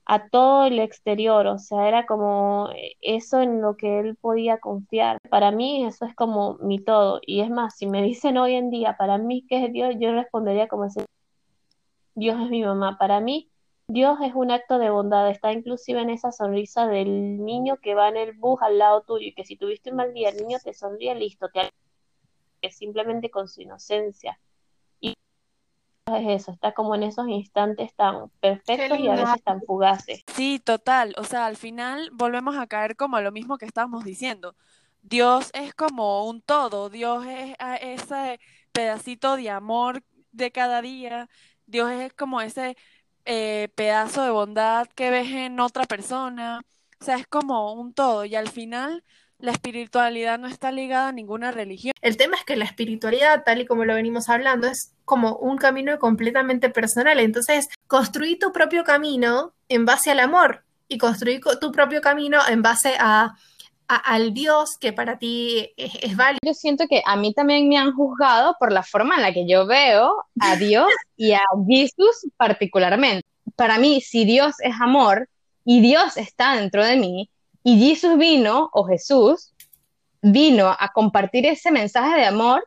[0.06, 2.70] a todo el exterior, o sea, era como
[3.02, 5.20] eso en lo que él podía confiar.
[5.30, 8.72] Para mí eso es como mi todo, y es más, si me dicen hoy en
[8.72, 9.96] día, para mí, ¿qué es Dios?
[10.00, 11.06] Yo respondería como ese,
[12.16, 12.98] Dios es mi mamá.
[12.98, 13.52] Para mí,
[13.88, 18.10] Dios es un acto de bondad, está inclusive en esa sonrisa del niño que va
[18.10, 20.58] en el bus al lado tuyo, y que si tuviste un mal día, el niño
[20.64, 21.70] te sonríe, listo, te
[22.62, 24.40] que simplemente con su inocencia
[26.18, 30.24] es eso, está como en esos instantes tan perfectos y a veces tan fugaces.
[30.34, 34.04] Sí, total, o sea, al final volvemos a caer como a lo mismo que estábamos
[34.04, 34.56] diciendo.
[35.02, 38.40] Dios es como un todo, Dios es ese
[38.72, 41.30] pedacito de amor de cada día,
[41.66, 42.78] Dios es como ese
[43.26, 46.62] eh, pedazo de bondad que ves en otra persona,
[47.00, 49.04] o sea, es como un todo y al final
[49.42, 51.94] la espiritualidad no está ligada a ninguna religión.
[52.02, 55.58] El tema es que la espiritualidad, tal y como lo venimos hablando, es como un
[55.58, 57.20] camino completamente personal.
[57.20, 62.62] Entonces, construir tu propio camino en base al amor y construir tu propio camino en
[62.62, 63.36] base a,
[63.88, 66.40] al Dios que para ti es, válido.
[66.46, 69.48] Yo siento que a mí también me han juzgado por la forma en la que
[69.48, 73.26] yo veo a Dios y a Jesús particularmente.
[73.56, 75.28] Para mí, si Dios es amor
[75.66, 77.30] y Dios está dentro de mí,
[77.64, 79.54] y Jesús vino, o Jesús,
[80.22, 82.64] vino a compartir ese mensaje de amor,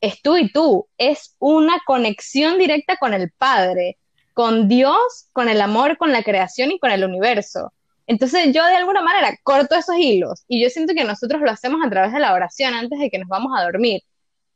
[0.00, 3.96] es tú y tú, es una conexión directa con el Padre,
[4.34, 7.72] con Dios, con el amor, con la creación y con el universo.
[8.06, 11.80] Entonces yo de alguna manera corto esos hilos y yo siento que nosotros lo hacemos
[11.84, 14.02] a través de la oración antes de que nos vamos a dormir.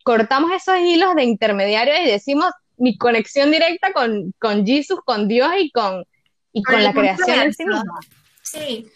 [0.05, 5.51] Cortamos esos hilos de intermediario y decimos mi conexión directa con, con Jesús, con Dios
[5.59, 6.05] y con,
[6.53, 8.01] y con la creación en sí misma.
[8.43, 8.87] Sí,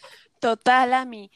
[0.43, 1.31] Total, a mí.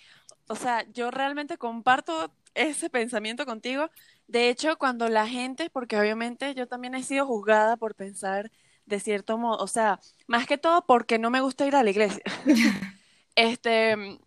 [0.49, 3.89] O sea, yo realmente comparto ese pensamiento contigo.
[4.27, 8.51] De hecho, cuando la gente, porque obviamente yo también he sido juzgada por pensar
[8.87, 11.91] de cierto modo, o sea, más que todo porque no me gusta ir a la
[11.91, 12.23] iglesia.
[13.37, 14.19] este,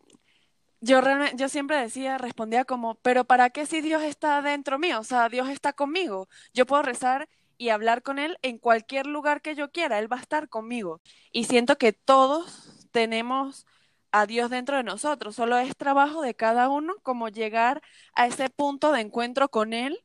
[0.82, 1.02] yo,
[1.36, 5.00] yo siempre decía, respondía como, pero ¿para qué si Dios está dentro mío?
[5.02, 6.30] O sea, Dios está conmigo.
[6.54, 7.28] Yo puedo rezar
[7.58, 10.00] y hablar con Él en cualquier lugar que yo quiera.
[10.00, 11.02] Él va a estar conmigo.
[11.34, 13.66] Y siento que todos tenemos
[14.12, 15.36] a Dios dentro de nosotros.
[15.36, 17.82] Solo es trabajo de cada uno como llegar
[18.14, 20.04] a ese punto de encuentro con Él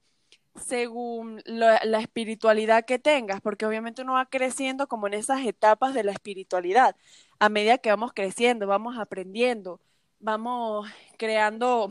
[0.57, 6.05] según la espiritualidad que tengas, porque obviamente uno va creciendo como en esas etapas de
[6.05, 6.97] la espiritualidad.
[7.39, 9.81] A medida que vamos creciendo, vamos aprendiendo,
[10.21, 10.89] vamos
[11.19, 11.91] creando,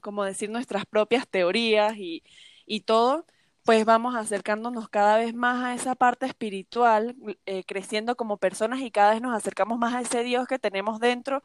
[0.00, 2.22] como decir, nuestras propias teorías y,
[2.66, 3.26] y todo,
[3.64, 7.14] pues vamos acercándonos cada vez más a esa parte espiritual,
[7.46, 10.98] eh, creciendo como personas y cada vez nos acercamos más a ese Dios que tenemos
[10.98, 11.42] dentro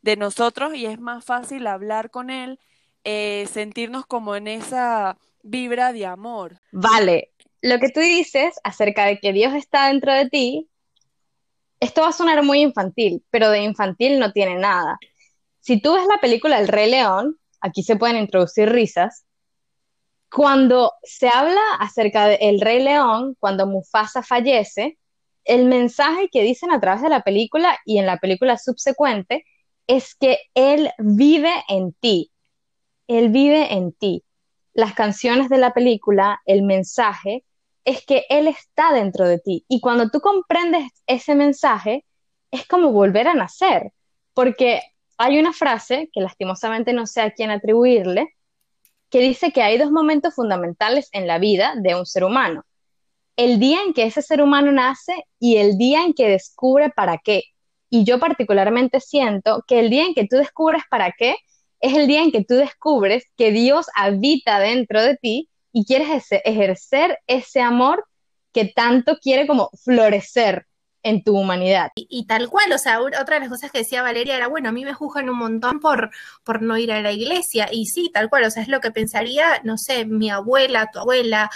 [0.00, 2.58] de nosotros y es más fácil hablar con Él,
[3.04, 6.60] eh, sentirnos como en esa vibra de amor.
[6.72, 10.68] Vale, lo que tú dices acerca de que Dios está dentro de ti,
[11.80, 14.98] esto va a sonar muy infantil, pero de infantil no tiene nada.
[15.60, 19.24] Si tú ves la película El Rey León, aquí se pueden introducir risas,
[20.30, 24.98] cuando se habla acerca del Rey León, cuando Mufasa fallece,
[25.44, 29.44] el mensaje que dicen a través de la película y en la película subsecuente
[29.86, 32.30] es que Él vive en ti.
[33.06, 34.24] Él vive en ti
[34.78, 37.44] las canciones de la película, el mensaje,
[37.84, 39.64] es que Él está dentro de ti.
[39.68, 42.04] Y cuando tú comprendes ese mensaje,
[42.52, 43.92] es como volver a nacer,
[44.34, 44.82] porque
[45.16, 48.36] hay una frase que lastimosamente no sé a quién atribuirle,
[49.10, 52.64] que dice que hay dos momentos fundamentales en la vida de un ser humano.
[53.36, 57.18] El día en que ese ser humano nace y el día en que descubre para
[57.18, 57.44] qué.
[57.90, 61.36] Y yo particularmente siento que el día en que tú descubres para qué
[61.80, 66.26] es el día en que tú descubres que Dios habita dentro de ti y quieres
[66.30, 68.04] ejercer ese amor
[68.52, 70.66] que tanto quiere como florecer
[71.02, 71.90] en tu humanidad.
[71.94, 74.72] Y, tal cual, o sea, otra de las cosas que decía Valeria era, bueno, a
[74.72, 76.10] mí me juzgan un montón por,
[76.44, 78.90] por no ir a la iglesia, y sí, tal cual, o sea, es lo que
[78.90, 81.50] pensaría, no sé, mi abuela, tu abuela,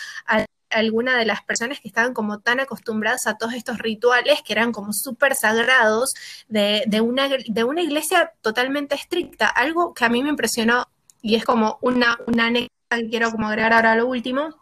[0.70, 4.72] alguna de las personas que estaban como tan acostumbradas a todos estos rituales que eran
[4.72, 6.14] como súper sagrados
[6.48, 9.46] de, una, de una iglesia totalmente estricta.
[9.46, 10.86] Algo que a mí me impresionó
[11.20, 14.54] y es como una, una anécdota que quiero como agregar ahora a lo último,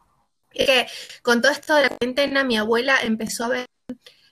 [0.51, 0.87] que
[1.23, 3.67] con todo esto de la cuarentena mi abuela empezó a ver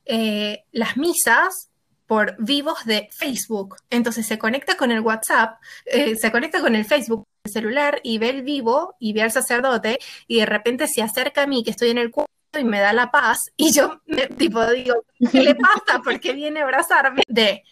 [0.08, 1.70] eh, las misas
[2.06, 3.76] por vivos de Facebook.
[3.90, 8.30] Entonces se conecta con el WhatsApp, eh, se conecta con el Facebook celular y ve
[8.30, 11.90] el vivo y ve al sacerdote y de repente se acerca a mí que estoy
[11.90, 15.54] en el cuarto y me da la paz y yo me, tipo digo, ¿qué le
[15.54, 16.00] pasa?
[16.02, 17.22] ¿Por qué viene a abrazarme?
[17.28, 17.62] De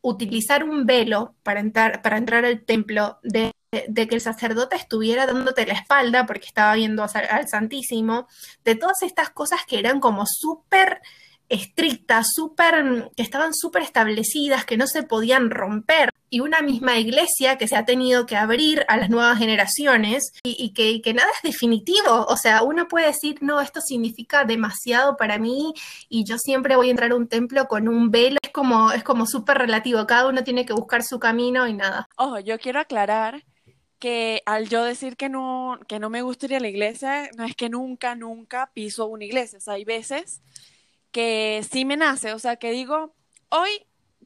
[0.00, 5.66] utilizar un velo para entrar, para entrar al templo, de, que el sacerdote estuviera dándote
[5.66, 8.26] la espalda porque estaba viendo al Santísimo,
[8.64, 11.00] de todas estas cosas que eran como súper
[11.48, 16.10] estrictas, súper, que estaban súper establecidas, que no se podían romper.
[16.28, 20.72] Y una misma iglesia que se ha tenido que abrir a las nuevas generaciones y,
[20.72, 22.26] que, nada es definitivo.
[22.28, 25.72] O sea, uno puede decir, no, esto significa demasiado para mí
[26.08, 28.38] y yo siempre voy a entrar a un templo con un velo.
[28.42, 30.04] Es como, es como súper relativo.
[30.06, 32.08] Cada uno tiene que buscar su camino y nada.
[32.16, 33.44] Ojo, yo quiero aclarar
[34.00, 37.44] que al yo decir que no, que no me gusta ir a la iglesia, no
[37.44, 39.58] es que nunca, nunca piso una iglesia.
[39.58, 40.42] O sea, hay veces
[41.16, 43.14] que sí me nace, o sea, que digo,
[43.48, 43.70] hoy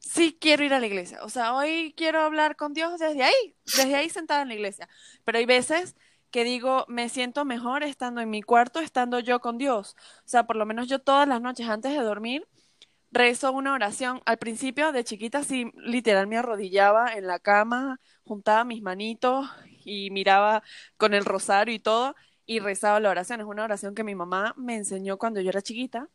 [0.01, 3.55] sí quiero ir a la iglesia, o sea, hoy quiero hablar con Dios desde ahí,
[3.77, 4.89] desde ahí sentada en la iglesia,
[5.23, 5.95] pero hay veces
[6.31, 10.45] que digo, me siento mejor estando en mi cuarto, estando yo con Dios, o sea,
[10.45, 12.45] por lo menos yo todas las noches antes de dormir
[13.09, 14.21] rezo una oración.
[14.25, 19.49] Al principio de chiquita sí, literal me arrodillaba en la cama, juntaba mis manitos
[19.85, 20.61] y miraba
[20.97, 22.15] con el rosario y todo
[22.45, 23.39] y rezaba la oración.
[23.39, 26.09] Es una oración que mi mamá me enseñó cuando yo era chiquita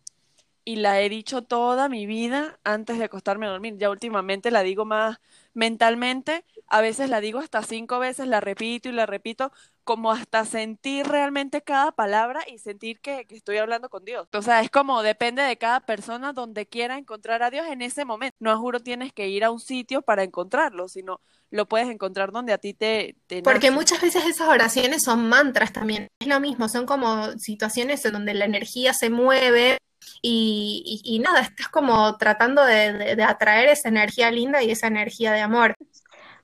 [0.69, 3.77] y la he dicho toda mi vida antes de acostarme a dormir.
[3.79, 5.19] Ya últimamente la digo más
[5.55, 9.53] mentalmente, a veces la digo hasta cinco veces, la repito y la repito,
[9.85, 14.27] como hasta sentir realmente cada palabra y sentir que, estoy hablando con Dios.
[14.33, 18.05] O sea, es como depende de cada persona donde quiera encontrar a Dios en ese
[18.05, 18.37] momento.
[18.41, 22.53] No juro tienes que ir a un sitio para encontrarlo, sino lo puedes encontrar donde
[22.53, 23.15] a ti te...
[23.29, 26.09] te Porque muchas veces esas oraciones son mantras también.
[26.19, 29.79] Es lo mismo, son como situaciones en donde la energía se mueve
[30.23, 35.75] y, nada, estás como tratando de, atraer esa energía linda y esa energía de amor.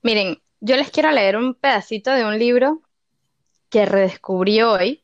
[0.03, 2.83] Miren, yo les quiero leer un pedacito de un libro
[3.69, 5.03] que redescubrí hoy,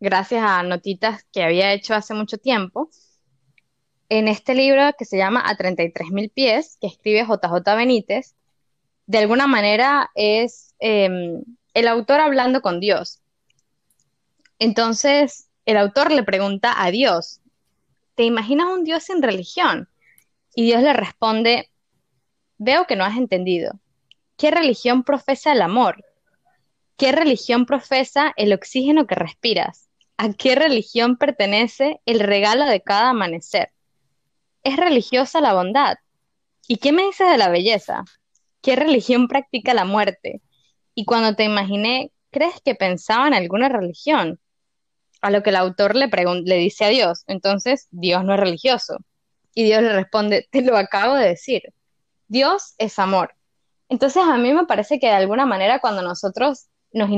[0.00, 2.90] gracias a notitas que había hecho hace mucho tiempo.
[4.08, 8.34] En este libro que se llama A 33.000 pies, que escribe JJ Benítez,
[9.06, 11.42] de alguna manera es em,
[11.74, 13.20] el autor hablando con Dios.
[14.58, 17.41] Entonces, el autor le pregunta a Dios,
[18.14, 19.88] ¿te imaginas un Dios sin religión?
[20.54, 21.70] Y Dios le responde,
[22.58, 23.80] veo que no has entendido.
[24.42, 26.04] ¿qué religión profesa el amor?
[26.96, 29.88] ¿Qué religión profesa el oxígeno que respiras?
[30.16, 33.70] ¿A qué religión pertenece el regalo de cada amanecer?
[34.64, 35.94] ¿Es religiosa la bondad?
[36.66, 38.02] ¿Y qué me dices de la belleza?
[38.62, 40.42] ¿Qué religión practica la muerte?
[40.96, 44.40] Y cuando te imaginé, ¿crees que pensaba en alguna religión?
[45.22, 46.08] A lo que el autor le,
[46.44, 48.98] le dice a Dios, entonces Dios no es religioso.
[49.54, 51.62] Y Dios le responde, te lo acabo de decir,
[52.28, 53.34] Dios es amor.
[53.88, 57.10] Entonces a mí me parece que de alguna manera cuando nosotros nos,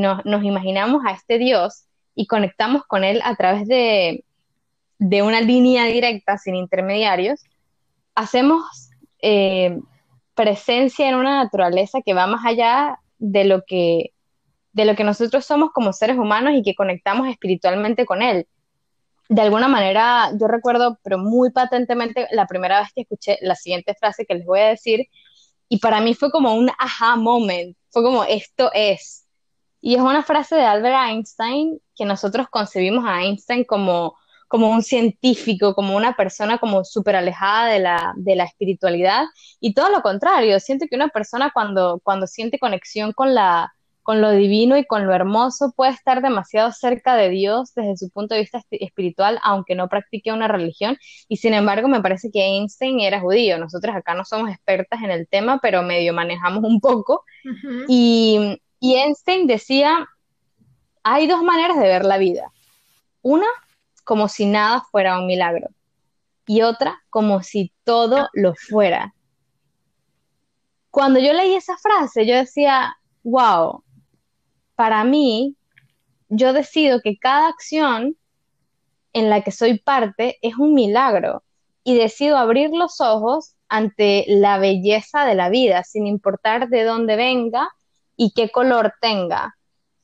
[0.44, 1.84] imaginamos a este Dios
[2.14, 4.24] y conectamos con Él a través de,
[4.98, 7.42] de una línea directa sin intermediarios,
[8.14, 8.90] hacemos
[9.22, 9.78] eh,
[10.34, 14.13] presencia en una naturaleza que va más allá de lo que
[14.74, 18.46] de lo que nosotros somos como seres humanos y que conectamos espiritualmente con él.
[19.28, 23.94] De alguna manera, yo recuerdo, pero muy patentemente, la primera vez que escuché la siguiente
[23.94, 25.06] frase que les voy a decir,
[25.68, 29.26] y para mí fue como un aha moment, fue como esto es.
[29.80, 34.16] Y es una frase de Albert Einstein que nosotros concebimos a Einstein como
[34.46, 39.24] como un científico, como una persona como súper alejada de la, de la espiritualidad
[39.58, 43.74] y todo lo contrario, siento que una persona cuando, cuando siente conexión con, la,
[44.04, 48.10] con lo divino y con lo hermoso puede estar demasiado cerca de Dios desde su
[48.10, 50.98] punto de vista espiritual, aunque no practique una religión.
[51.26, 53.58] Y sin embargo, me parece que Einstein era judío.
[53.58, 57.24] Nosotros acá no somos expertas en el tema, pero medio manejamos un poco.
[57.88, 60.06] y, y Einstein decía,
[61.02, 62.52] hay dos maneras de ver la vida.
[63.22, 63.46] Una
[64.04, 65.68] como si nada fuera un milagro
[66.46, 69.14] y otra como si todo lo fuera.
[70.90, 73.83] Cuando yo leí esa frase, yo decía, wow,
[74.76, 75.56] para mí,
[76.28, 78.16] yo decido que cada acción
[79.12, 81.42] en la que soy parte es un milagro
[81.84, 87.16] y decido abrir los ojos ante la belleza de la vida, sin importar de dónde
[87.16, 87.68] venga
[88.16, 89.56] y qué color tenga.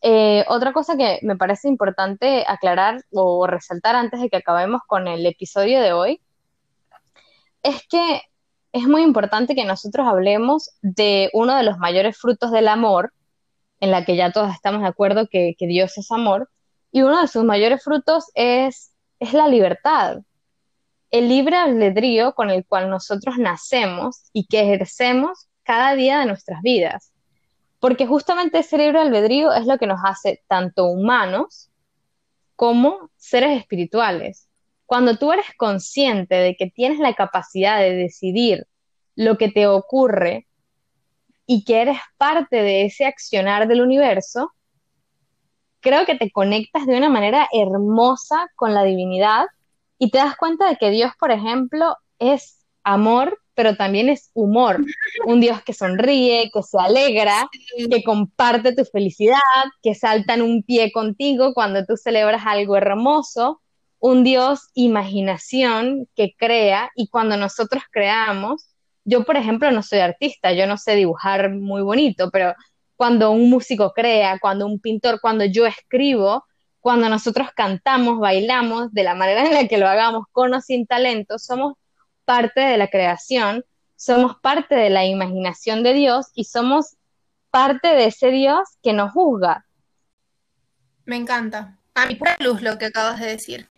[0.03, 5.09] Eh, otra cosa que me parece importante aclarar o resaltar antes de que acabemos con
[5.09, 6.21] el episodio de hoy
[7.63, 8.23] es que
[8.73, 13.13] es muy importante que nosotros hablemos de uno de los mayores frutos del amor,
[13.81, 16.51] en la que ya todos estamos de acuerdo que, que Dios es amor,
[16.93, 20.19] y uno de sus mayores frutos es, es la libertad,
[21.11, 26.63] el libre albedrío con el cual nosotros nacemos y que ejercemos cada día de nuestras
[26.63, 27.13] vidas
[27.81, 31.71] porque justamente ese libre albedrío es lo que nos hace tanto humanos
[32.55, 34.49] como seres espirituales.
[34.85, 38.67] Cuando tú eres consciente de que tienes la capacidad de decidir
[39.17, 40.47] lo que te ocurre
[41.53, 44.53] y que eres parte de ese accionar del universo,
[45.81, 49.47] creo que te conectas de una manera hermosa con la divinidad
[49.99, 54.83] y te das cuenta de que Dios, por ejemplo, es amor pero también es humor.
[55.27, 57.47] Un Dios que sonríe, que se alegra,
[57.91, 59.37] que comparte tu felicidad,
[59.83, 63.61] que salta en un pie contigo cuando tú celebras algo hermoso.
[63.99, 68.70] Un Dios imaginación que crea y cuando nosotros creamos,
[69.05, 72.55] yo por ejemplo no soy artista, yo no sé dibujar muy bonito, pero
[72.97, 76.45] cuando un músico crea, cuando un pintor, cuando yo escribo,
[76.81, 80.87] cuando nosotros cantamos, bailamos, de la manera en la que lo hagamos, con o sin
[80.87, 81.75] talento, somos
[82.25, 83.65] parte de la creación,
[83.97, 86.97] somos parte de la imaginación de Dios y somos
[87.51, 89.67] parte de ese Dios que nos juzga.
[91.05, 91.79] Me encanta.
[91.95, 93.69] A mi pura luz lo que acabas de decir.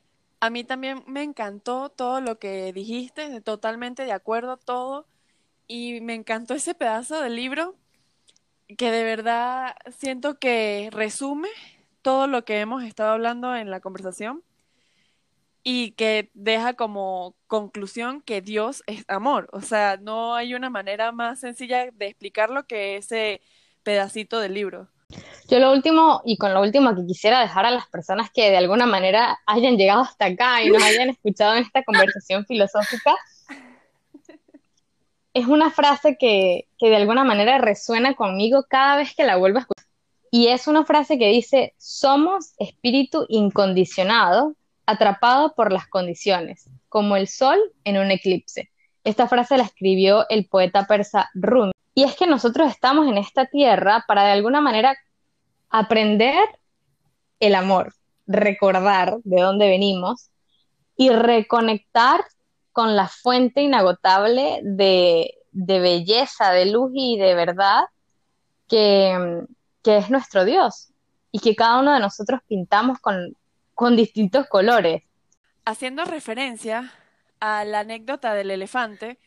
[0.40, 5.06] A mí también me encantó todo lo que dijiste, totalmente de acuerdo todo.
[5.66, 7.76] Y me encantó ese pedazo del libro
[8.76, 11.48] que de verdad siento que resume
[12.02, 14.42] todo lo que hemos estado hablando en la conversación
[15.64, 19.48] y que deja como conclusión que Dios es amor.
[19.52, 23.40] O sea, no hay una manera más sencilla de explicarlo que ese
[23.82, 24.88] pedacito del libro.
[25.48, 28.56] Yo lo último, y con lo último que quisiera dejar a las personas que de
[28.56, 33.14] alguna manera hayan llegado hasta acá y nos hayan escuchado en esta conversación filosófica,
[35.34, 39.58] es una frase que, que de alguna manera resuena conmigo cada vez que la vuelvo
[39.58, 39.86] a escuchar.
[40.30, 44.56] Y es una frase que dice, somos espíritu incondicionado
[44.86, 48.70] atrapado por las condiciones, como el sol en un eclipse.
[49.04, 51.72] Esta frase la escribió el poeta persa Rumi.
[51.94, 54.96] Y es que nosotros estamos en esta tierra para de alguna manera
[55.68, 56.42] aprender
[57.40, 57.94] el amor,
[58.26, 60.30] recordar de dónde venimos
[60.96, 62.22] y reconectar
[62.72, 67.84] con la fuente inagotable de, belleza, de luz y de verdad
[68.68, 69.44] que,
[69.84, 70.92] es nuestro Dios
[71.30, 73.36] y que cada uno de nosotros pintamos con,
[73.74, 75.02] con distintos colores.
[75.64, 76.92] Haciendo referencia
[77.40, 79.18] a la anécdota del elefante,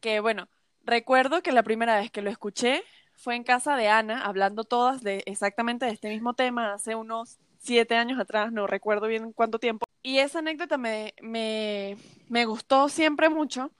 [0.00, 0.48] que bueno,
[0.84, 2.82] recuerdo que la primera vez que lo escuché
[3.14, 7.38] fue en casa de Ana, hablando todas de exactamente de este mismo tema hace unos
[7.58, 9.87] siete años atrás, no recuerdo bien cuánto tiempo.
[10.02, 11.96] Y esa anécdota me, me,
[12.28, 13.72] me gustó siempre mucho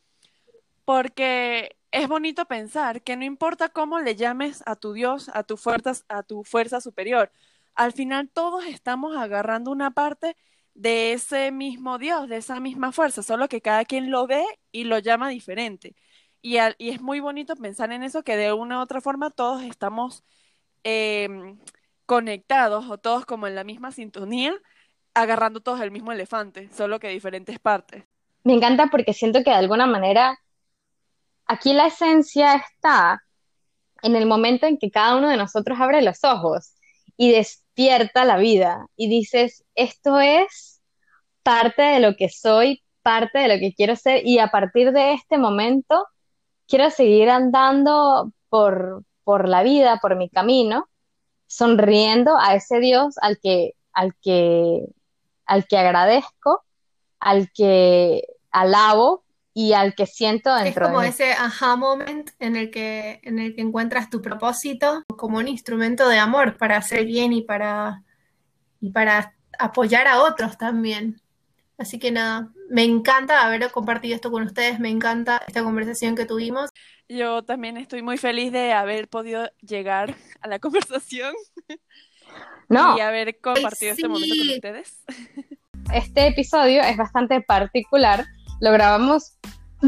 [0.84, 5.56] porque es bonito pensar que no importa cómo le llames a tu Dios, a tu
[5.56, 7.30] fuerza, a tu fuerza superior,
[7.74, 10.36] al final todos estamos agarrando una parte
[10.74, 14.84] de ese mismo Dios, de esa misma fuerza, solo que cada quien lo ve y
[14.84, 15.96] lo llama diferente.
[16.42, 19.62] Y, y es muy bonito pensar en eso, que de una u otra forma todos
[19.62, 20.24] estamos
[20.84, 21.58] em,
[22.06, 24.54] conectados o todos como en la misma sintonía,
[25.22, 28.04] agarrando todos el mismo elefante, solo que diferentes partes.
[28.44, 30.38] Me encanta porque siento que de alguna manera
[31.46, 33.22] aquí la esencia está
[34.02, 36.74] en el momento en que cada uno de nosotros abre los ojos
[37.16, 40.80] y despierta la vida y dices, esto es
[41.42, 45.14] parte de lo que soy, parte de lo que quiero ser y a partir de
[45.14, 46.06] este momento
[46.68, 50.88] quiero seguir andando por, por la vida, por mi camino,
[51.46, 54.86] sonriendo a ese Dios al que, al que,
[55.48, 56.64] al que agradezco,
[57.18, 58.22] al que
[58.52, 63.20] alabo y al que siento dentro es como de ese aha moment en el que
[63.24, 67.42] en el que encuentras tu propósito como un instrumento de amor para hacer bien y
[67.42, 68.04] para
[68.80, 71.20] y para apoyar a otros también.
[71.76, 76.24] Así que nada, me encanta haber compartido esto con ustedes, me encanta esta conversación que
[76.24, 76.70] tuvimos.
[77.08, 81.34] Yo también estoy muy feliz de haber podido llegar a la conversación
[82.68, 84.02] No, y haber compartido sí.
[84.02, 85.04] este momento con ustedes.
[85.92, 88.26] este episodio es bastante particular.
[88.60, 89.36] Lo grabamos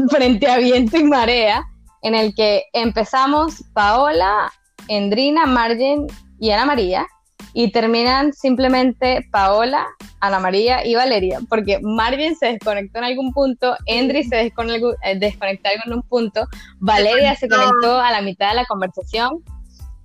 [0.09, 1.63] frente a viento y marea,
[2.01, 4.51] en el que empezamos Paola,
[4.87, 6.07] Endrina, Margen
[6.39, 7.07] y Ana María,
[7.53, 9.87] y terminan simplemente Paola,
[10.19, 15.17] Ana María y Valeria, porque Margen se desconectó en algún punto, Endri se desconectó, eh,
[15.17, 16.47] desconectó en un punto,
[16.79, 19.43] Valeria se conectó a la mitad de la conversación,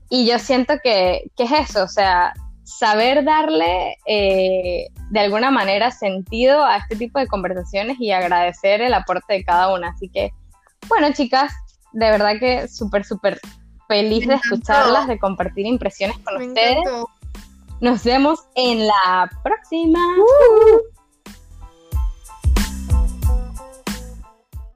[0.08, 2.32] y yo siento que, que es eso, o sea,
[2.66, 8.92] saber darle eh, de alguna manera sentido a este tipo de conversaciones y agradecer el
[8.92, 9.90] aporte de cada una.
[9.90, 10.32] Así que,
[10.88, 11.52] bueno, chicas,
[11.92, 13.40] de verdad que súper, súper
[13.86, 16.76] feliz de escucharlas, de compartir impresiones con Me ustedes.
[16.78, 17.08] encantó.
[17.80, 20.00] Nos vemos en la próxima.